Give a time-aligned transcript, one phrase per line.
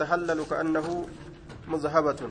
[0.00, 1.08] يتهلل كأنه
[1.68, 2.30] مذهبة.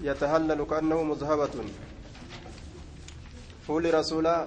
[0.00, 1.54] يتهلل كأنه مذهبة.
[3.66, 4.46] فول رسولا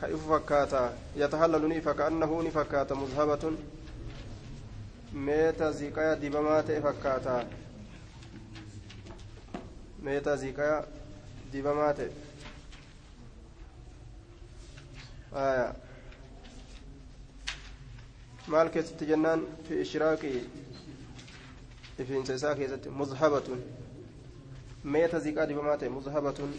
[0.00, 3.52] كيف فكاتا؟ يتهلل فكأنه نفكاتا مذهبة.
[5.12, 7.48] ميتا زيكايا دبمات فكاتا.
[10.02, 10.86] ميتا زيكايا
[11.52, 11.98] دبمات
[15.34, 15.81] آية.
[18.46, 20.30] Maal keessatti jennaan fi ishraaqi
[21.98, 23.60] ifiinsa isaa keessatti muzhabatun
[24.84, 26.54] meeta ziqaa dibamaa ta'e muzhabatun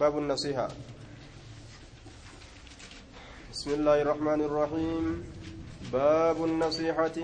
[0.00, 0.68] باب النصيحة
[3.52, 5.24] بسم الله الرحمن الرحيم
[5.92, 7.16] باب النصيحة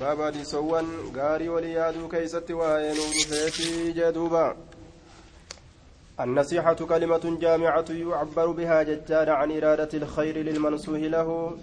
[0.00, 0.86] باب دي سوان
[1.16, 2.94] غاري وليادو كيست وهي
[3.50, 4.56] في جدوبا
[6.20, 11.58] النصيحة كلمة جامعة يعبر بها ججار عن إرادة الخير للمنصوح له.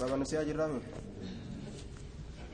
[0.00, 0.80] بابا نسيها جرامي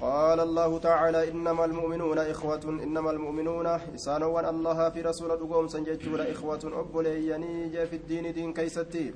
[0.00, 6.60] قال الله تعالى إنما المؤمنون إخوة إنما المؤمنون إسانوا الله في رسول دقوم سنججور إخوة
[6.64, 9.12] أبوليني في الدين دين كيستي.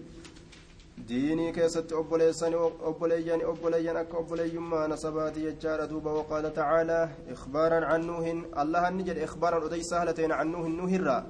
[1.09, 8.97] Diinii keessatti obboleeyyan obboleeyyan akka obboleeyyummaa nasabaati jechaadha duuba waqaala tacaalaa ikbaaran can nuuhin allahan
[8.97, 11.23] ni jedhe ikbaaran odeysa halateen can nuuhin nuuhirraa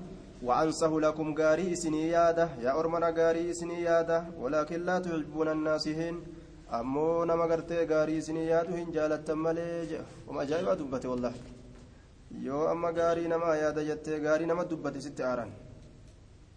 [0.42, 6.16] وأنسه لكم غاري إسني ياده يا أرمنا غاري إسني ياده ولكن لا تحبون الناسهين
[6.78, 9.90] أمو نما غرتي غاري إسني ياده إن جالت مليج
[10.28, 11.32] وما جايبا دبتي والله
[12.72, 15.50] amma gaarii namaa yaada jettee gaarii nama dubbate sitti aaran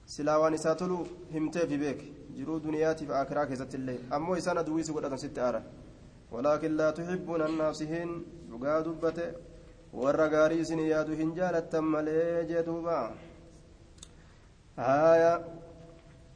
[0.06, 0.98] silaa waan isaa tolu
[1.34, 2.06] himteefi beeke
[2.38, 5.66] jiruu duniyaatiif akiraa keessatti illee ammoo isaan aduwwiisi godhatan sitti aaran
[6.32, 8.14] walaakin laa tuxibbuuna annaasihiin
[8.52, 9.26] dhugaa dubbate
[10.04, 13.02] warra gaarii isin yaadu hin jaalattan malee jee duuba
[14.80, 15.46] آية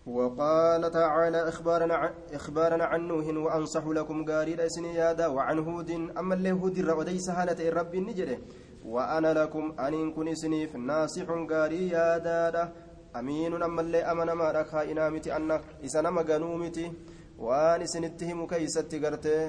[0.06, 6.52] وقال تعالى إخبارنا إخبارنا عن نوح وأنصح لكم قاري لسني يادا وعن هود أما اللي
[6.52, 8.38] هود الرؤدي سهلة الرب النجرة
[8.86, 12.74] وأنا لكم أن كن سنيف ناصح قاري يادا
[13.20, 16.92] amiinuun ammallee amanamaadha kaa'inaa miti anna isa nama ganuu miti.
[17.40, 19.42] Waan isinitti himu keeysatti gartee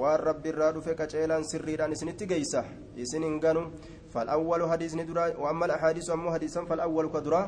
[0.00, 2.64] waan rabbi irraa dhufe qaceelaan sirriidhaan isinitti geeysa.
[2.96, 3.64] Isin hin ganu.
[4.10, 7.42] فالأول حديث ندرا وأما الأحاديث أما حديثا فالأول كدرا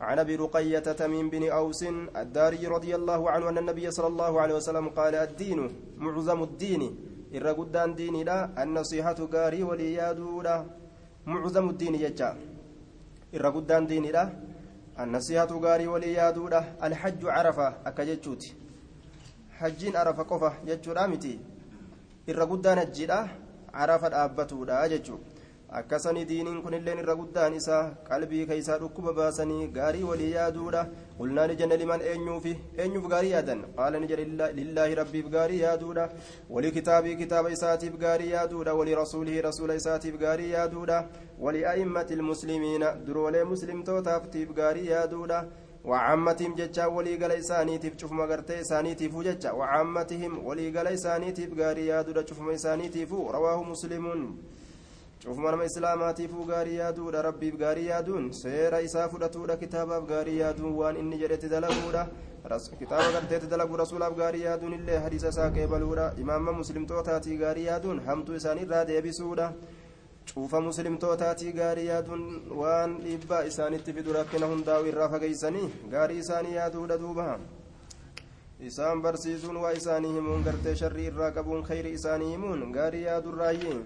[0.00, 1.82] عن أبي رقية تميم بن أوس
[2.22, 5.60] الداري رضي الله عنه أن النبي صلى الله عليه وسلم قال الدين
[5.98, 6.82] معظم الدين
[7.34, 10.56] الرقدان ديني لا النصيحة قاري وليادو لا
[11.26, 12.30] معظم الدين يجا
[13.34, 14.24] الرقدان ديني لا
[15.00, 18.42] النصيحة غاري ولي يادودة الحج عرفة أكجتشوت
[19.58, 21.38] حجين عرفة قفة جتشورا متي
[22.28, 23.26] الرقودان الجيدة
[23.74, 25.16] عرفة أبتودا جتشو
[25.70, 30.84] akkasanii diiniin kunilleen irra guddaan isaa qalbii keeysaa dhukkuba baasanii gaarii walii yaaduudha
[31.18, 36.08] qulnaa ni jenne liman eenyuufi eenyuuf gaarii yaadan qaala ni jedhe lillaahi rabbiif gaarii yaaduudha
[36.56, 41.04] walii kitaabii kitaaba isaatiif gaarii yaaduudha walii rasuulihi rasuula isaatiif gaarii yaaduudha
[41.46, 45.46] walii a'immati ilmuslimiina duroolee muslimtootaaftiif gaarii yaaduudha
[45.84, 51.86] وعامتهم ججا ولي قال إسانيتيف شوف ما قرتي إسانيتيف ججا وعامتهم ولي قال إسانيتيف قاري
[51.86, 54.04] يادو شوف ما إسانيتيف رواه مسلم
[55.24, 60.96] cufuma nama islaamaatiifuu gaarii yaaduudha rabbiif gaarii yaaduun seera isaa fudhatuudha kitaabaaf gaarii yaaduun waan
[60.96, 62.06] inni jedhetti dalaguudha
[62.78, 68.34] kitaaba garteetti dalagu rasuulaaf gaarii yaaduun illee hadiisa isaa qeebaluudha imaama muslimtootaatii gaarii yaaduun hamtuu
[68.40, 69.48] isaaniirraa deebisuudha
[70.32, 72.24] cuufa muslimtootaatii gaarii yaaduun
[72.62, 77.38] waan dhiibbaa isaanitti fidu rakkina hundaa'u irraa fageeysanii gaarii isaanii yaaduudha duuba
[78.70, 83.78] isaan barsiisuun waa isaanii himuun gartee sharrii irraa qabuun khayri isaanii himuun gaarii yaadurraayyee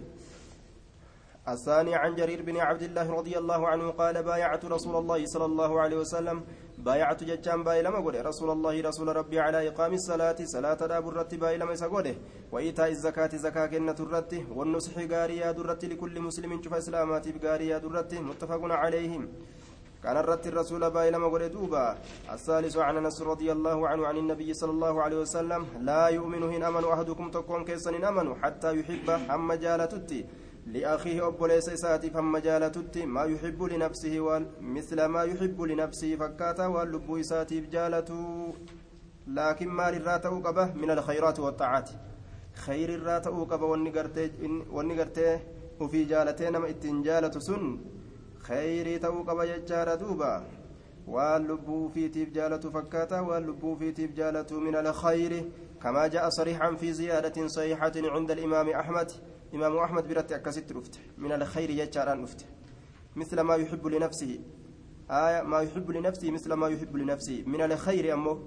[1.48, 5.80] الثاني عن جرير بن عبد الله رضي الله عنه قال بايعت رسول الله صلى الله
[5.80, 6.42] عليه وسلم.
[6.78, 10.36] بايعت ججان باي لما قول رسول الله رسول ربي على إقام الصلاة.
[10.44, 12.14] صلاة داب الرت باي لما يسقوله
[12.52, 18.62] وإيتاء الزكاة زكاة كنة الرت والنصح قاريا درت لكل مسلم شوف إسلامات بقاريا درت متفق
[18.62, 19.28] عليهم.
[20.02, 21.98] كان الرت الرسول باي لما قول دوبا.
[22.32, 25.66] الثالث عن أنس رضي الله عنه عن النبي صلى الله عليه وسلم.
[25.80, 30.26] لا يؤمن هن امن أحدكم تكون كيسن امن حتى يحب هم جالتتي
[30.66, 37.60] لأخيه أبوليس إساتي فما جالتت ما يحب لنفسه مثل ما يحب لنفسه فكاتا واللب إساتي
[37.60, 38.52] بجالته.
[39.26, 41.90] لكن ما للراتو قبه من الخيرات والطاعات.
[42.54, 43.66] خير الراتو قبه
[44.70, 45.38] والنقرتي
[45.80, 47.78] وفي جالتين ما اتن جالة سن.
[48.38, 50.44] خير تو قبه يجار دوبا.
[51.06, 52.28] واللب في تيب
[52.74, 54.20] فكاتا واللب في تيب
[54.52, 55.44] من الخير.
[55.82, 59.10] كما جاء صريحا في زيادة صحيحة عند الإمام أحمد.
[59.54, 62.40] إمام أحمد برت أكست رفت من الخير يجاران رفت
[63.16, 64.40] مثل ما يحب لنفسه.
[65.10, 67.42] آية ما يحب لنفسه مثل ما يحب لنفسه.
[67.46, 68.38] من الخير أمه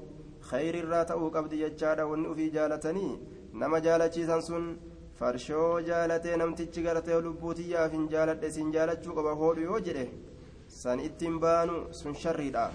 [0.41, 3.19] خير الراتأو قبض يجارة وني في جالتني.
[3.53, 4.77] نما جالتشيسان سن.
[5.19, 10.03] farshoo jaalatee namtichi gartee lubbuutiyyaaf hin jaaladhe sin jaalachuu qaba hoodhu yoo jedhe
[10.79, 12.65] san ittiin baanu sun sharriidha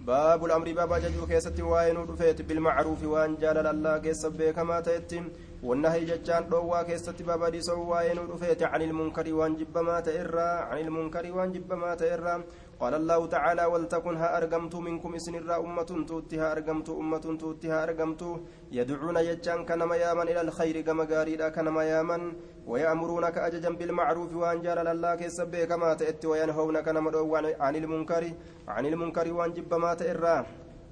[0.00, 5.22] باب الأمر باب ججو كيست وين ودفيت بالمعروف وان جال الله كيس بكما تأتي
[5.62, 10.50] والنهي ججان روا كيست باب دي سو وين ودفيت عن المنكر وان جب ما تئرى
[10.68, 12.34] عن المنكر وان جب ما تئرى
[12.80, 18.22] قال الله تعالى ولتكن ها أرقمت منكم إسن الرا أمة توتها أرقمت أمة توتها أرقمت
[18.78, 22.22] يدعون يجان كنما يامن إلى الخير كما قاريدا كنما يامن
[22.70, 27.10] ويأمرونك أججا بالمعروف وأن جال الله كيسب كما تأتي وينهون كنما
[27.64, 28.24] عن المنكر
[28.74, 30.36] عن المنكر وأن جب ما تئرى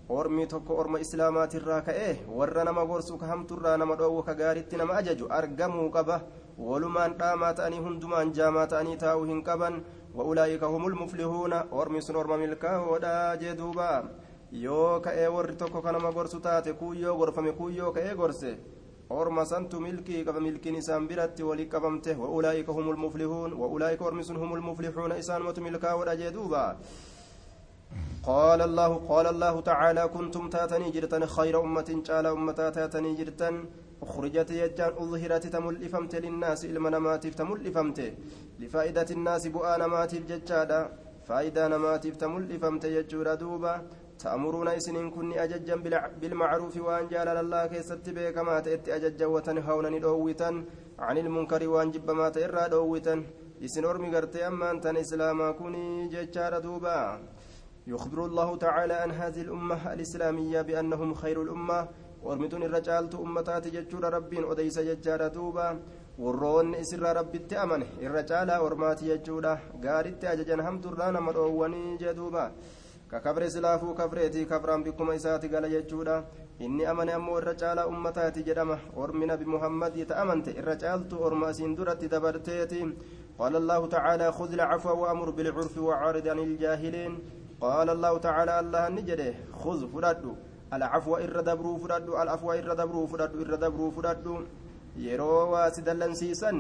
[0.09, 2.09] ormi tokko orma islaamaatirraa ka'e
[2.39, 6.21] warra nama gorsu ka hamturraa nama dhoowwu ka gaaritti nama ajaju argamuu qaba
[6.59, 9.81] walumaan dhaamaa ta'anii hundumaan jaamaa ta'anii taa'uu hin qaban
[10.19, 13.93] وأولئك هم المفلحون أرمي سن أرمى ملكا ودا جدوبا
[14.53, 18.57] yoo ka'ee warri tokko kanama gorsu taate kuyyoo gorfame kuyyoo ka'ee gorse
[19.11, 24.41] orma santu milkii qaba milkiin isaan biratti walii qabamte waulaa'ika hum lmuflihuun waulaa'ika ormi sun
[24.41, 26.77] hum lmuflihuuna isaanumatu milkaa wadha jee duuba
[28.31, 33.55] قال الله قال الله تعالى كنتم تاتني جرتن خير أمة جال أمة تاتني جرتن
[34.03, 37.99] أخرجت يجان أظهرت تملفمت للناس إلما نماتف تملفمت
[38.61, 40.81] لفائدة الناس بؤا نماتف ججادا
[41.29, 43.75] فائدة نماتف تملفمت يجور دوبا
[44.23, 45.77] تأمرون إسنين كني أججا
[46.21, 50.51] بالمعروف وأن جال الله كيست بكما تأتي أججا وتنهون ندووتا
[51.07, 53.15] عن المنكر وأن جب ما تئرى دووتا
[53.65, 56.99] إسن أرمي قرتي أما أنت إسلاما كوني ججار دوبا.
[57.89, 61.89] يخبر الله تعالى أن هذه الأمة الإسلامية بأنهم خير الأمة.
[62.23, 65.81] ورمتون الرجالت أمتات ججور رب وديس ججار دوبا.
[66.19, 69.55] ورون إسر رب التأمن الرجال ورمات ججورة
[69.85, 72.53] قارت أججن هم دران مرؤوني جدوبا.
[73.11, 76.25] ككبر سلافو كفريتي كفران بكم إسات قال ججورة
[76.61, 78.79] إني أمن أمو الرجال أمتات جدما.
[78.97, 82.83] ورمنا بمحمد يتأمنت الرجالت ورماسين درت دبرتيتي.
[83.39, 87.13] قال الله تعالى خذ العفو وأمر بالعرف وعارض عن الجاهلين.
[87.61, 90.25] قال الله تعالى الله نجده خذ فرد
[90.77, 94.27] العفو إر دبرو فرد العفو إر دبرو فرد إر دبرو فرد
[94.99, 96.59] yeroo waa si dallansiisan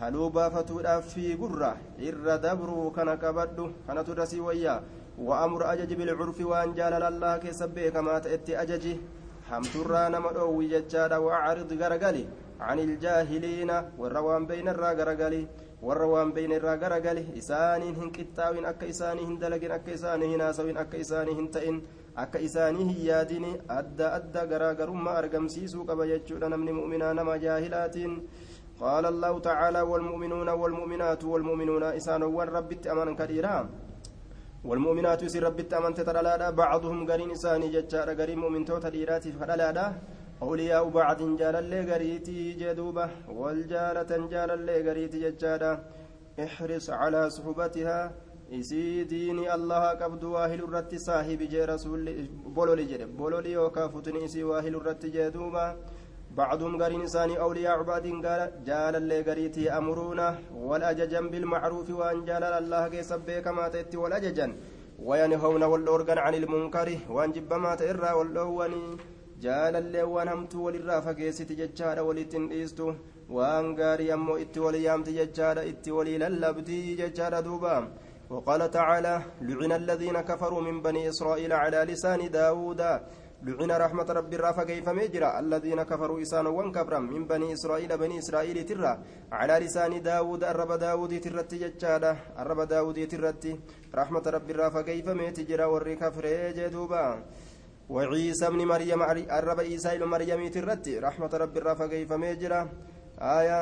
[0.00, 1.76] haluu baafatuudhaaf fi gurra
[2.08, 4.80] irra dabruu kana qabadhu kanatu irra sii wayyaa
[5.28, 8.94] wa'amur ajaji bilcurfi waan jaalala allah keessa beekamaa ta'etti ajaji
[9.50, 12.24] hamturraa nama dhoowwi jechaadha wa'arid garagali
[12.60, 13.70] عن الجاهلين
[14.48, 15.48] beeyna irraa garagali
[15.82, 20.44] warra waan beeyna irraa garagali isaaniin hin qixxaawin akka isaanii hin dalagin akka isaanii hin
[20.44, 21.80] haasawin akka isaanii hin ta'in
[22.24, 23.46] akka isaanii hin yaadin
[23.78, 28.16] adda adda garaagarummaa argamsiisuu qaba jechuudha namni mu'minaa nama jaahilaatiin
[28.80, 33.58] قال الله تعالى والمؤمنون والمؤمنات والمؤمنون إسان والرب أمن كثيرا
[34.68, 39.86] والمؤمنات يسير رب أمن تتلالا بعضهم قرين إساني ججار قرين مؤمن توتا ديراتي فلالا
[40.42, 45.72] أولياء بعض جال اللي قريتي جدوبة والجالة جال اللي قريتي ججارا
[46.44, 48.12] احرص على صحبتها
[48.58, 52.14] isii diini allaha qabdu waa hilurratti saahibi jee rasulli
[52.56, 55.64] bololi jedhe bololi yookaa futuni isii waa hilurratti jee duuba
[56.36, 58.06] بعضهم قرين إنساني أولياء عباد
[58.64, 64.56] جال اللي قريتي أمرونا والأججا بالمعروف وأن جال الله كيسب كما تأتي والأججا
[64.98, 68.96] وينهون والأورغن عن المنكر وأن جب ما تئرى والأواني
[69.44, 72.88] جال اللي وانهمت وللرافة كيسي ججال ولتنئيستو
[73.36, 77.76] وأن قاري أمو إتي وليامت ججال إتي ولي للبتي ججال دوبا
[78.30, 79.14] وقال تعالى
[79.48, 82.80] لعن الذين كفروا من بني إسرائيل على لسان داود
[83.46, 88.64] لعن رحمة رب الرافة كيف مجرى الذين كفروا إسان وانكبرا من بني إسرائيل بني إسرائيل
[88.68, 88.92] ترى
[89.32, 93.44] على لسان داود الرب داود ترت ججالة الرب داود ترت
[93.94, 96.24] رحمة رب الرافة كيف مجرى والركفر
[96.58, 97.04] جدوبا
[97.90, 99.02] وعيسى ابن مريم
[99.38, 102.60] الرب عيسى ابن مريم ترت رحمة رب الرافة كيف مجرى
[103.18, 103.60] آية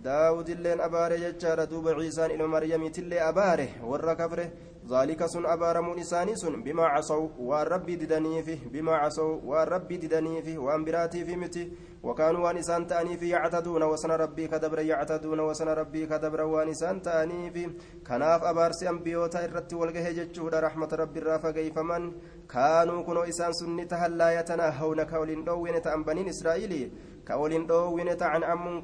[0.00, 4.44] daawud illeen abaare jechaadha duuba ciisaan ilma maryamiitillee abaare warra kafre
[4.88, 10.58] ذلك سن أبارمون إساني سن بما عصوا والرب ددني فيه بما عصوا والرب ددني فيه
[10.58, 11.72] وأن براتي في متي
[12.02, 17.02] وكانوا وان إسان تأني في يعتدون وسن ربي كدبر يعتدون وسن ربي كدبر وان إسان
[17.02, 17.70] تأني في
[18.06, 22.12] كناف أبارسي أنبيوتا إرتي والجه جتشود رحمة ربي الرافة كيف من؟
[22.48, 26.90] كانوا كنوا إسان سن تهلا يتناهون كولين دوين تأنبنين إسرائيلي
[27.28, 28.82] كولين دوين عن أم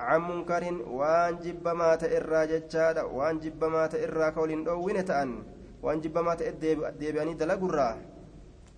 [0.00, 0.64] عن منكر
[0.98, 5.30] وان جبما تئرا جتشادا وان جبما تئرا كولين دوين تأن
[5.82, 7.88] وان جبما تئديبياني دلقرا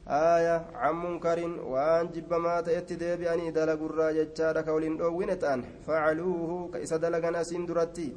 [0.09, 1.39] آية عن منكر
[1.73, 8.09] وان جبما تئت ديبياني دلقرا جتشادا كولين دوين تأن فعلوه كيس دلقان أسين درتي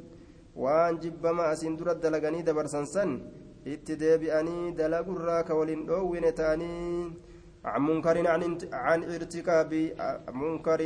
[0.62, 3.10] وان جبما أسين درت دلقاني دبرسنسن
[3.68, 7.12] itti deebi'anii dalagurraa ka waliin dhoowwine ta'anii
[7.64, 9.72] عن منكر عن عن ارتكاب
[10.32, 10.80] منكر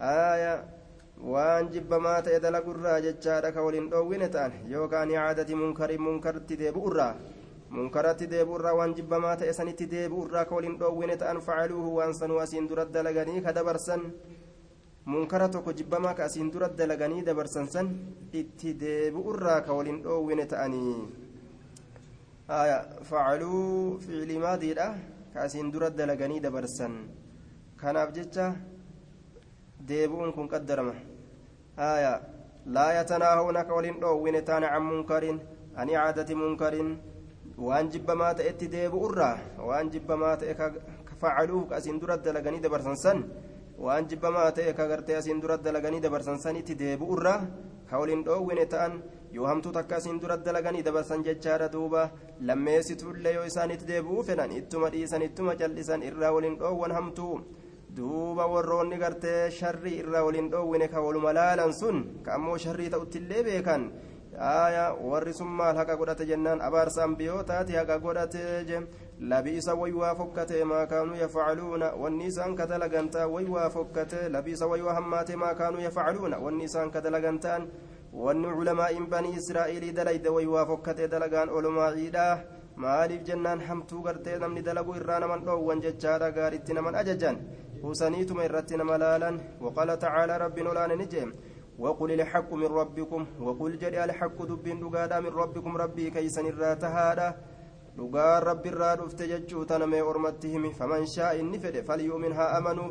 [0.00, 0.76] آية
[1.16, 7.14] waan jibbamaa ta'e dalagurraa jechaadha ka waliin dhoowwine ta'an yookaan caadati munkari munkaratti deebi'urraa
[7.70, 12.68] munkaratti deebi'urraa waan jibbamaa ta'e sanitti deebi'urraa ka waliin dhoowwine ta'an facaluuhu waan sanuu asiin
[12.68, 14.04] dura dalaganii ka dabarsan
[15.06, 17.88] munkara tokko jibbamaa ka asiin dura dalaganii dabarsan san
[18.32, 20.96] itti deebi'urraa ka waliin dhoowwine ta'anii
[23.08, 24.94] facaluu ficilii maadiidha
[25.32, 26.92] ka asiin dura dalaganii dabarsan
[27.80, 28.52] kanaaf jecha
[29.88, 30.94] deebi'uun kun qaddarama
[31.76, 32.12] haya
[32.76, 35.38] laa yatanaahawna ka waliin dhoowwine taane can munkarin
[35.76, 36.90] an icaadati munkarin
[37.66, 39.36] waan jibbamaa ta'etti deebi'urraa
[39.68, 40.72] waan jibbamaa ta'e ka
[41.20, 43.18] facaluuf ka asiin dura dalaganii dabarsan san
[43.78, 47.40] waan jibbamaa ta'e ka gartee asiin dura dalaganii dabarsan sanitti deebi'urraa
[47.90, 49.02] ka waliin dhoowwine ta'an
[49.32, 52.10] yoo hamtuu takka asiin dura dalaganii dabarsan jechaadha duuba
[52.48, 57.34] lammeessituullee yoo isaanitti deebi'uu fedhan ittuma dhiisan ittuma cal'isan irraa waliin dhoowwan hamtuu
[57.96, 63.42] duuba warroonni gartee sharrii irraa waliin dhoowwine ka waluma laalan sun ka ammoo sharrii ta'uttillee
[63.46, 63.84] beekan
[64.48, 68.80] aya warri sun maal haqa godhate jennaan abaarsa ambiyootaati haqa godhate je
[69.30, 75.36] labiisa waywaa fokkate maa kaanuu yafcaluuna wanni isaan ka dalagantaa waywaa fokkate labiisa waywaa hammaate
[75.44, 77.64] maa kaanuu yafcaluuna wanni isaan ka dalagantaan
[78.12, 82.26] wanni culamaa'iin banii israa'iilii dalayde waywaa fokkate dalagaan olumaaciidha
[82.84, 87.36] maaliif jennaan hamtuu gartee namni dalagu irraa naman dhoowwan jechaadha gaaritti naman ajajan
[88.76, 91.26] nama laalan waqaala tacaala rabbiin olaane ni jee
[91.78, 96.46] وقل الحق من ربكم وقل جري الحق دبين دغادا من ربكم ربي كيسن
[101.40, 102.84] inni fedhe falyuumin haa amanu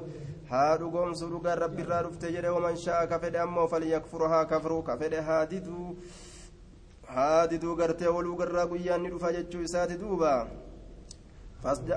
[0.52, 4.82] haa dhugoomsu dhugaan rabbi irraa dhufte jedhe waman shaa ka fedhe ammoo falyakfuru haa kafru
[4.88, 5.96] ka fedhe haa diduu
[7.16, 10.32] haa diduu gartee waluu garraa guyyaan ni dhufa jechuu isaati duuba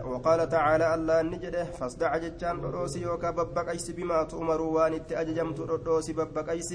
[0.05, 6.71] وقال تعالى الله نجده فاصدع جتان دروسي يوكا ببقيس بما تؤمر وان اتأججمت دروسي ببقيس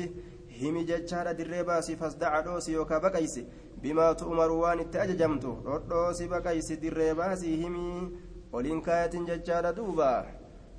[0.59, 3.35] هيمي جتان دريباسي فاصدع دوسي يوكا بقيس
[3.83, 5.45] بما تؤمر وان اتأججمت
[5.91, 8.13] دروسي بقيس دريباسي هيمي
[8.53, 10.27] ولين كاية جتان دوبا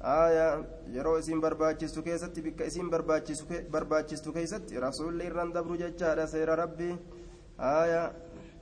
[0.01, 0.47] آية
[0.95, 2.89] yeroo isin barbaachistu keessatti bikka isin
[3.73, 6.95] barbaachistu keessatti rasuulli irraan dabru jechaadha seera rabbii
[7.71, 8.07] aayaa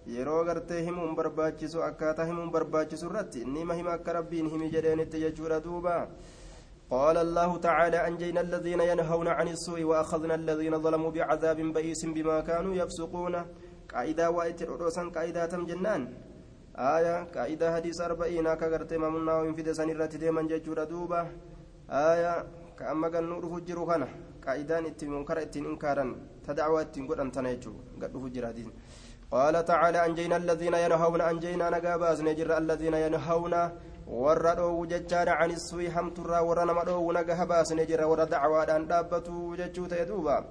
[0.06, 5.61] yeroo gartee himuun barbaachisu akkaataa himuun barbaachisu irratti nima hima akka rabbiin himi jedheenitti jechuudha
[5.61, 6.09] duuba.
[6.92, 12.75] قال الله تعالى أنجينا الذين ينهون عن السوء وأخذنا الذين ظلموا بعذاب بئيس بما كانوا
[12.75, 13.35] يفسقون
[13.92, 16.02] قائدة وائت الرؤوسا قائدة تم جنان
[16.97, 21.21] آية قائدة حديث أربعين كغرت ممنا وإن في دسان الرات ديما ججورة دوبة
[22.11, 22.35] آية
[22.78, 24.09] كأما قال نور فجر خنا
[24.47, 26.04] قائدان اتن منكر اتن إنكارا
[26.47, 28.68] تدعوى اتن قد أنتنيجو قد فجر حديث
[29.32, 33.54] قال تعالى أنجينا الذين ينهون أنجينا نقاباز نجر الذين ينهون.
[34.12, 39.56] warra dhoowwu jechaadha ani suyi hamturraa warra nama dhoowwu naga baasne jira warra dacwaadhaan dhaabbatu
[39.56, 40.44] jechuu ta'e duuba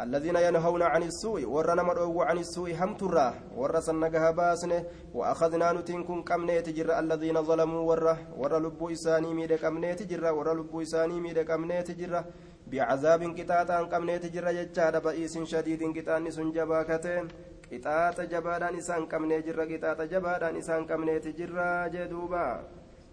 [0.00, 7.00] الذين ينهون عن السوء ورنا مدعو عن السوء همترا ورسنا باسنه وأخذنا نتنكم كمنيت جرا
[7.00, 12.24] الذين ظلموا ورا ورا لبو إساني ميد كمنيت جرا ورا لبو إساني ميد كمنيت جرا
[12.66, 17.28] بعذاب قطاطا كمنيت جرا جتشاد بئيس شديد قطاني سنجبا كتين
[17.70, 22.44] qixaaxa jabaadhaan isaan qabnee jirra qixaaxa jabaadhaan isaan qabneeti jirra jee duuba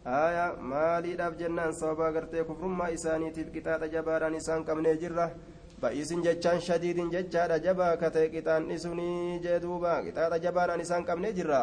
[0.05, 5.25] haya maaliidhaaf jennaan sababa gartee kufrummaa isaaniitiif qixaaxa jabaadhaan isaan qabnee jirra
[5.81, 11.61] ba'iisin jechaan shadiidin jechaadha jabaa katee qixaanni sunii jee duuba qixaaxa jabaadhaan isaan qabnee jirra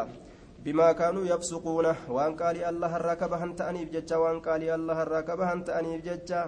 [0.63, 5.63] bimaa kaanuu yabsuquuna waan qaalii allah irraa kabahan ta'aniif jecha waan qaalii allah irraa kabahan
[5.69, 6.41] ta'aniif jecha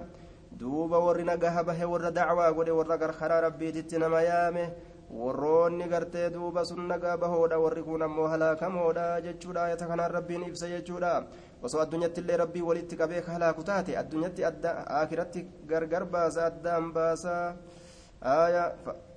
[0.60, 4.64] duuba warri nagaha bahe warra dacwaa godhe warra karaa rabbiititti nama yaame
[5.10, 10.68] warroonni gartee duuba sun nagaa bahoodha warri kun ammoo halaakamoodha jechuudha ayata kanaan rabbiin ibsa
[10.68, 11.24] jechuudha
[11.62, 17.34] osoo addunyatti illee rabbii walitti qabee halaaku taate addunyatti akiratti gargar baasa addaan baasa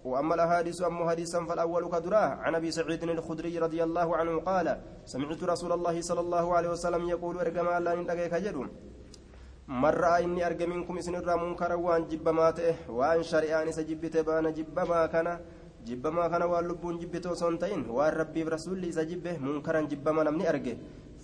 [0.07, 4.67] وأما الأحاديث أما حديثا فالأول كدراه عن أبي سعيد الخدري رضي الله عنه قال
[5.05, 8.69] سمعت رسول الله صلى الله عليه وسلم يقول ارجما لا ندقيك جدون
[9.67, 14.79] من رأى إني أرجى منكم إسن منكرا وأن جب ماته وأن شريان سجبت بان جب
[14.89, 15.39] ما كان
[15.89, 20.23] jibbamaa kana waan lubbuun jibbite osoo hin ta'in waan rabbiif rasuulli isa jibbe munkaran jibbama
[20.29, 20.73] namni arge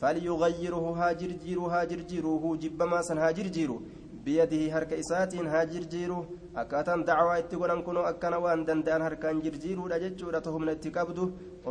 [0.02, 3.78] falyugayyiruhu haa jirjiiru haa jirjiiruhu jibbamaa san haa jirjiiru
[4.26, 6.18] biyadihi harka isaatiin haa jirjiiru
[6.62, 11.24] akkaataan dacwaa itti godhan kunoo akkana waan danda'an harkaan jirjiiruudha jechuudha to humna itti qabdu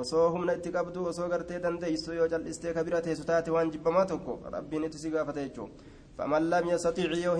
[0.02, 4.38] osoo humna itti qabdu osoo gartee dandeeysu yoo cal'istee kabira teessu taate waan jibbamaa tokko
[4.56, 5.72] rabbiin itti si gaafata jechuudha
[6.18, 7.34] فمن لم يستطيع يو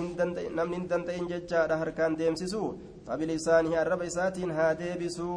[0.57, 2.63] نمن دندئن ججاد هركان ديمسسو
[3.07, 5.29] فبلسانه الرب إساتين هاديبسو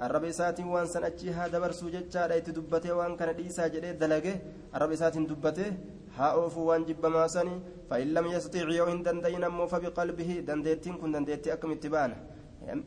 [0.00, 4.32] waan san achii haa dabarsuu jechaadha itti dubbatee waan kana dhiisaa jedhee dalage
[4.72, 5.70] arraba isaatiin dubbatee
[6.16, 11.12] haa oofuu waan jibbamaa sanii fa'in lam yastixi yoo hin danda'in ammoo fabiqalbihi dandeettiin kun
[11.16, 12.16] dandeettii akkamitti baana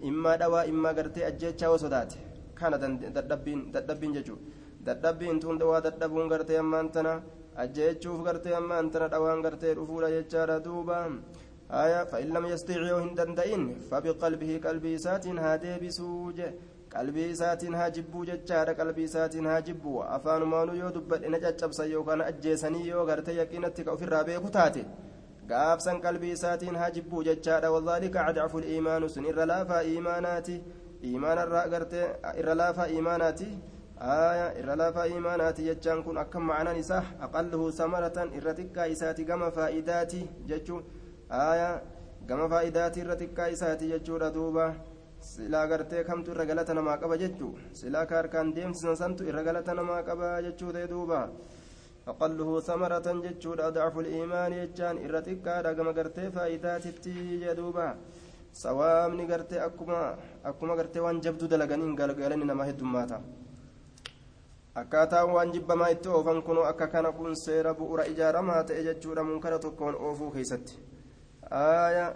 [0.09, 2.17] immaa dhawaa immaa gartee ajjechaa oo sodaate
[2.59, 2.77] kana
[3.17, 4.43] dadhabbiin dadhabbiin jechuudha
[4.87, 7.13] dadhabbiin tun waa dadhabuun gartee ammaan tana
[7.61, 10.97] ajjeechuuf gartee ammaan tana dhawaan gartee dhufuudha jechaadha duuba
[11.83, 16.47] aya fa'in lam yastixi yoo hin danda'in fabiqalbihi qalbii isaatiin haa deebisuu je
[16.95, 22.21] qalbii isaatiin haa jibbuu jechaadha qalbii isaatiin haa jibbu afaanumaanuu yoo dubbadhe na caccabsan yookaan
[22.29, 24.85] ajjeesanii yoo gartee yaqiinatti ka ofirraa beeku taate
[25.51, 30.57] gaafsan qalbii isaatiin haa jibbuu jechaadha wadaalika cadcafu liimaanu sun irra laafaa iimaanaati
[31.09, 32.05] iimaanarraa gartee
[32.43, 33.47] irra laafaa iimaanaati
[34.01, 40.81] iimaanaati jechaan kun akka macnaan isaa aqalluhu samaratan irra xiqqaa isaati gama faa'idaati jechuu
[41.29, 41.81] aya
[42.27, 44.73] gama faa'idaati irra xiqqaa isaati jechuudha duuba.
[45.19, 47.55] Silaa gartee kamtu irra galata namaa qaba jechuu?
[47.71, 51.29] Silaa ka harkaan deemsisan santu irra galata namaa qaba jechuu ta'e duuba.
[52.11, 57.95] Aqalluhu samaratan jechuudha adcafu liimaani jechaan irra xiqqaadha gama gartee faayidaatitti jedhuuba
[58.51, 63.21] sawaabni gartee akkuma gartee waan jabduu dalaganiin galgalani namaa heddummaata
[64.75, 69.59] akkaataan waan jibbamaa itti oofan kunoo akka kana kun seera bu'ura ijaaramaa ta'e jechuudha munkara
[69.59, 70.93] tokkoon oofuu keeysatti
[71.53, 72.15] آية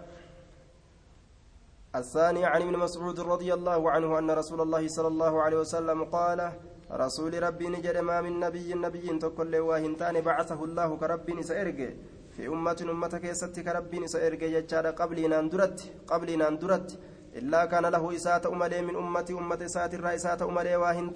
[1.94, 6.52] الثاني عن ابن مسعود رضي الله عنه أن رسول الله صلى الله عليه وسلم قال
[6.92, 11.90] رسول ربي نجد ما من نبي نبي تقول واهنتان بعثه الله كرب سأرجع
[12.36, 16.98] في أمة أمة كيست كرب سأرجع يجار قبل نندرت قبل نندرت
[17.38, 21.08] إلا كان له إساءة أملي من أمة أمة إساءة الرئيسات أملي حواريون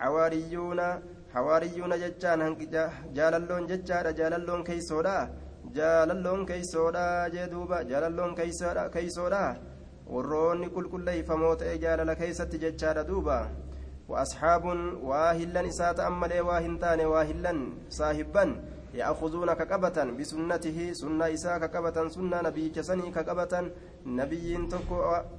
[0.00, 2.40] حواريون ججان
[3.16, 5.18] جاللون ججار جاللون كيسودا
[5.74, 9.44] jaalalloon keeysoodha jee duuba jaalalloon keeysoodha
[10.14, 13.38] warroonni qulqulleeyfamoo ta'e jaalala keeysatti jechaadha duuba
[14.08, 14.64] وأصحاب
[15.02, 17.54] واهلا إسات أملي واهنتان واهلا
[17.90, 18.44] صاحبا
[18.94, 23.54] يأخذون كقبة بسنته سنة إساء كقبة سنة نبي كسني كقبة
[24.06, 24.96] نبي تكو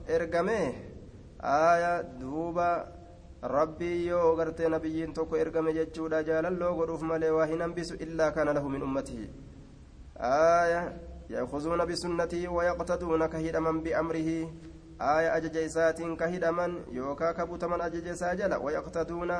[0.09, 0.73] إرقمه
[1.39, 2.96] آية دوبا.
[3.43, 8.67] ربي يو غرتي نبي تكو إرقمه جتشودا جالالو غروف ملي واهنا بس إلا كان له
[8.67, 9.19] من أمته
[10.17, 10.81] آية
[11.29, 14.29] يأخذون بسنته ويقتدون كهدما بأمره
[15.01, 19.31] آية أججيسات كهدما يوكا كبتمن أججيسا ويقتدون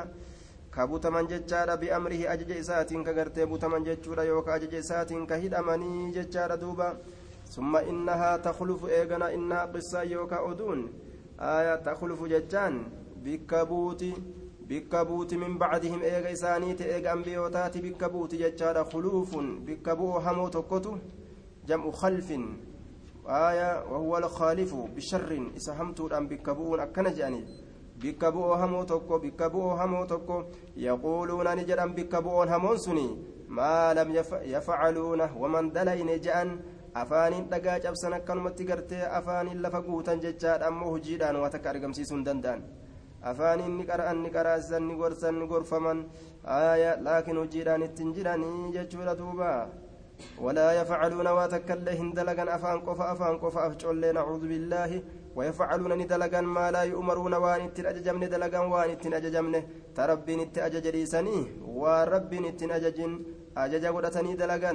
[0.76, 6.90] كبتمن ججار بأمره أججيسات كغرتي بتمن ججور يوكا أججيسات كهدمني ججار دوبا
[7.50, 10.80] ثم إنها تخلف إيغنا إنها قصة يوكا أدون
[11.40, 12.76] آية تخلف ججان
[13.28, 14.13] بكبوتي
[14.68, 20.50] bikka buuti min bacdihim eega isaaniiti eega ambiyootaati bikka buuti jechaadha khuluufun bikka bu'oo hamoo
[20.56, 20.92] tokkotu
[21.68, 22.44] jam'u khalfin
[23.28, 27.42] aya wahuwa alkhaalifu bisharrin isa hamtuudhaan bikka bu'uun akkana jedhani
[28.02, 30.38] bikka bu'oo hamoo tokko bikka bu'oo hamoo tokko
[30.76, 33.08] yaquuluuna ni jedhan bikka bu'oon hamoon suni
[33.48, 34.12] maa lam
[34.54, 36.52] yafcaluuna waman dalayne je'an
[36.94, 40.68] afaaniin dhagaa cabsan akkanumatti gartee afaaniin lafa guutan jechaadha
[43.23, 46.06] afaaniin ni qara'an ni qaraasisan ni gorsan ni gorfaman
[46.43, 49.69] aya laakiin hojiidhaan ittiin jiranii jechuudha duuba
[50.41, 54.91] ولا يفعلون واتكله هندلغا أفان قف أفان قف أفجل نعوذ بالله
[55.36, 59.56] ويفعلون ندلغا ما لا يؤمرون وان اتن أججمن دلغا وان اتن أججمن
[59.95, 61.38] تربي نت أججريسني
[63.63, 64.74] أجج قدتني دلغا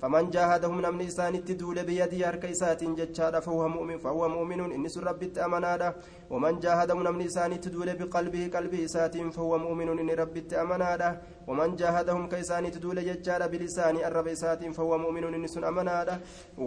[0.00, 5.02] فمن جاهدهم نمن إسان التدول بيدي هرك إسات جتشاد فهو مؤمن فهو مؤمن إن سر
[5.10, 5.88] ربي أمنادا
[6.32, 11.08] ومن جاهدهم نمن إسان التدول بقلبه قلبه إسات فهو مؤمن إن ربي أمنادا
[11.48, 16.14] ومن جاهدهم كيسان تدول جتشاد بلسان الرب إسات فهو مؤمن إن سن أمنادا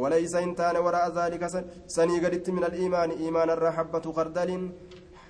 [0.02, 1.44] وليس إنتان وراء ذلك
[1.96, 4.52] سني قدت من الإيمان إيمان الرحبة خردل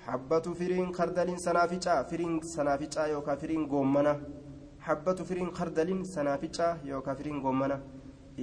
[0.07, 4.13] حبة فرين خردل سنافجا فرين سنافجا يوكا فرين قومنا
[4.85, 7.77] حبة فرين خردل سنافجا يوكا فرين قومنا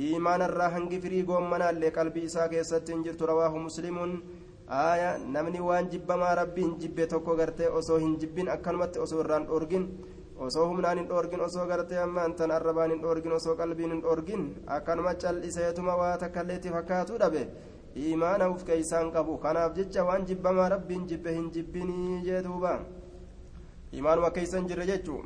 [0.02, 3.96] إيمان الراهنج فري قومنا اللي قلبي إساء كيست انجرت رواه مسلم
[4.90, 9.84] آية نمني وان جب ما ربي جب توكو غرتي أسو هنجبين أكنمت أسو الران أورجين
[10.46, 14.42] osoo humnaan hin dhoorgin osoo gartee ammaan tan arrabaan hin dhoorgin osoo qalbiin hin dhoorgin
[14.76, 17.42] akkanuma cal'iseetuma waa takkalleetti fakkaatu dhabe
[18.12, 22.72] imaana uf keeysaan qabu kanaaf jecha waan jibbamaa rabbiin jibbe hin jibbinii jee duuba
[24.00, 25.20] imaanuma keeysan jirre jechuu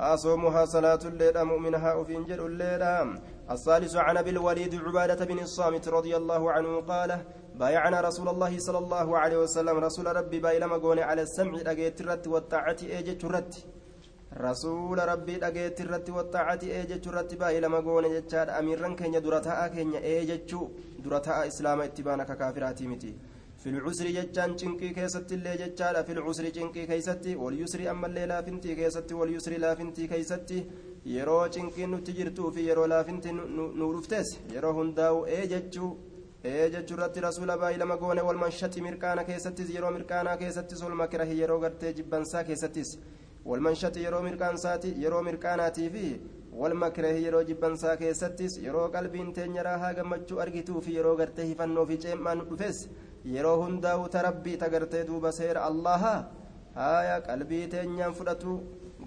[0.00, 2.82] أصومها صلاة الليل مؤمنها أفين جل الليل.
[3.50, 7.10] الثالث عن أبي الوليد عبادة بن الصامت رضي الله عنه قال
[7.54, 9.76] بايعنا رسول الله صلى الله عليه وسلم.
[9.78, 13.54] رسول ربي بايلما قوني على السمع أجيت الرت والطاعة أجيت الرت.
[14.40, 17.34] رسول ربي أجيت الرت والطاعة أجيت الرت.
[17.34, 20.68] بايلما قوني جتشاد أميرا كينيا درتاء كينيا أجيتشو
[21.04, 23.14] درتاء إسلام اتبانا ككافراتي متي.
[23.62, 28.38] في العسر جتان چنقي كيست اللي جتان في العسر چنقي كيستي واليسر أما اللي لا
[28.46, 30.60] فنتي كيستي واليسر لا فنتي كيستي
[31.16, 35.88] yeroo cinqiin nutti jirtuu fi yeroo laafinti nu dhuftes yeroo hundaa'u ee jechuu
[36.50, 41.58] ee jechuu irratti rasuula baay'ee lama goone walmanshati mirqaana keessattis yeroo mirqaanaa keessattis walmakirahi yeroo
[41.64, 42.88] gartee jibbansaa keessattis
[43.50, 46.04] walmanshati yeroo mirqaansaati yeroo mirqaanaatii fi
[46.62, 51.96] walmakirahi yeroo jibbansaa keessattis yeroo qalbiin teenya raahaa gammachuu argituu fi yeroo gartee hifannoo fi
[52.04, 52.78] ceemaan dhufes
[53.24, 56.12] yeroo hundaa'u tarabbii tagartee duuba seera allaha
[56.74, 58.60] haaya qalbii teenyaan fudhatu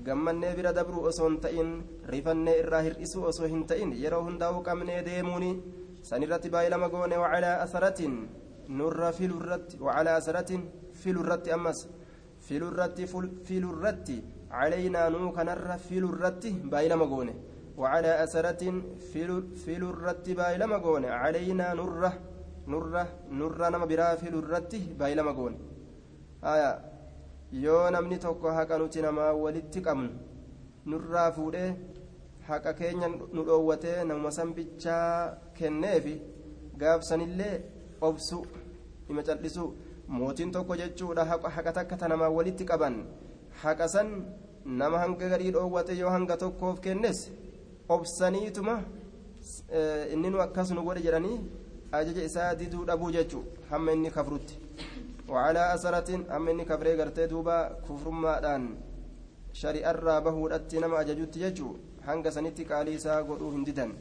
[0.07, 1.71] gammannee bira dabruu osoo hin ta'in
[2.13, 5.51] rifannee irraa hir'isuu osoo hin ta'in yeroo hundaa'uu qabnee deemuuni
[6.09, 8.19] sanirratti baay'ee lama goone wacalaa asaratin
[8.81, 10.67] nurra filurratti wacalaa asaratin
[11.03, 11.87] filurratti ammas
[12.49, 13.09] filurratti
[13.47, 14.19] filurratti
[14.59, 17.35] calaynaa nuu kanarra filurratti baay'ee lama goone
[17.77, 18.63] أسرة
[19.65, 21.73] في الرت باي لما قون علينا
[22.67, 25.53] نرة نما برا في الرت باي لما قون
[26.43, 26.93] آية
[27.53, 30.09] yoo namni tokko haqa nuti namaa walitti qabnu
[30.89, 31.75] nurraa fuudhee
[32.47, 36.15] haqa keenya nu dhoowwatee namuma san bichaa kenneefi
[36.81, 37.55] gaafsanillee
[38.07, 38.39] obsu
[39.07, 39.63] hima cal'isu
[40.17, 42.95] mootiin tokko jechuudha haqa takka ta namaa walitti qaban
[43.63, 44.09] haqa san
[44.65, 47.19] nama hanga garii dhoowwate yoo hanga tokkoof kennes
[47.95, 48.75] obsaniituma
[50.13, 51.37] inni nu akkas nu godhe jedhanii
[51.99, 54.59] ajaja isaa diduu dhabuu jechuu hamma inni kafrutti
[55.33, 58.63] وعلى أسرة أمني كفري قرتي دوبا كفر مادان
[59.53, 60.99] شريعة الرابه ودت نما
[62.05, 63.91] hanga sanitti qaalii isaa godhuu hin didan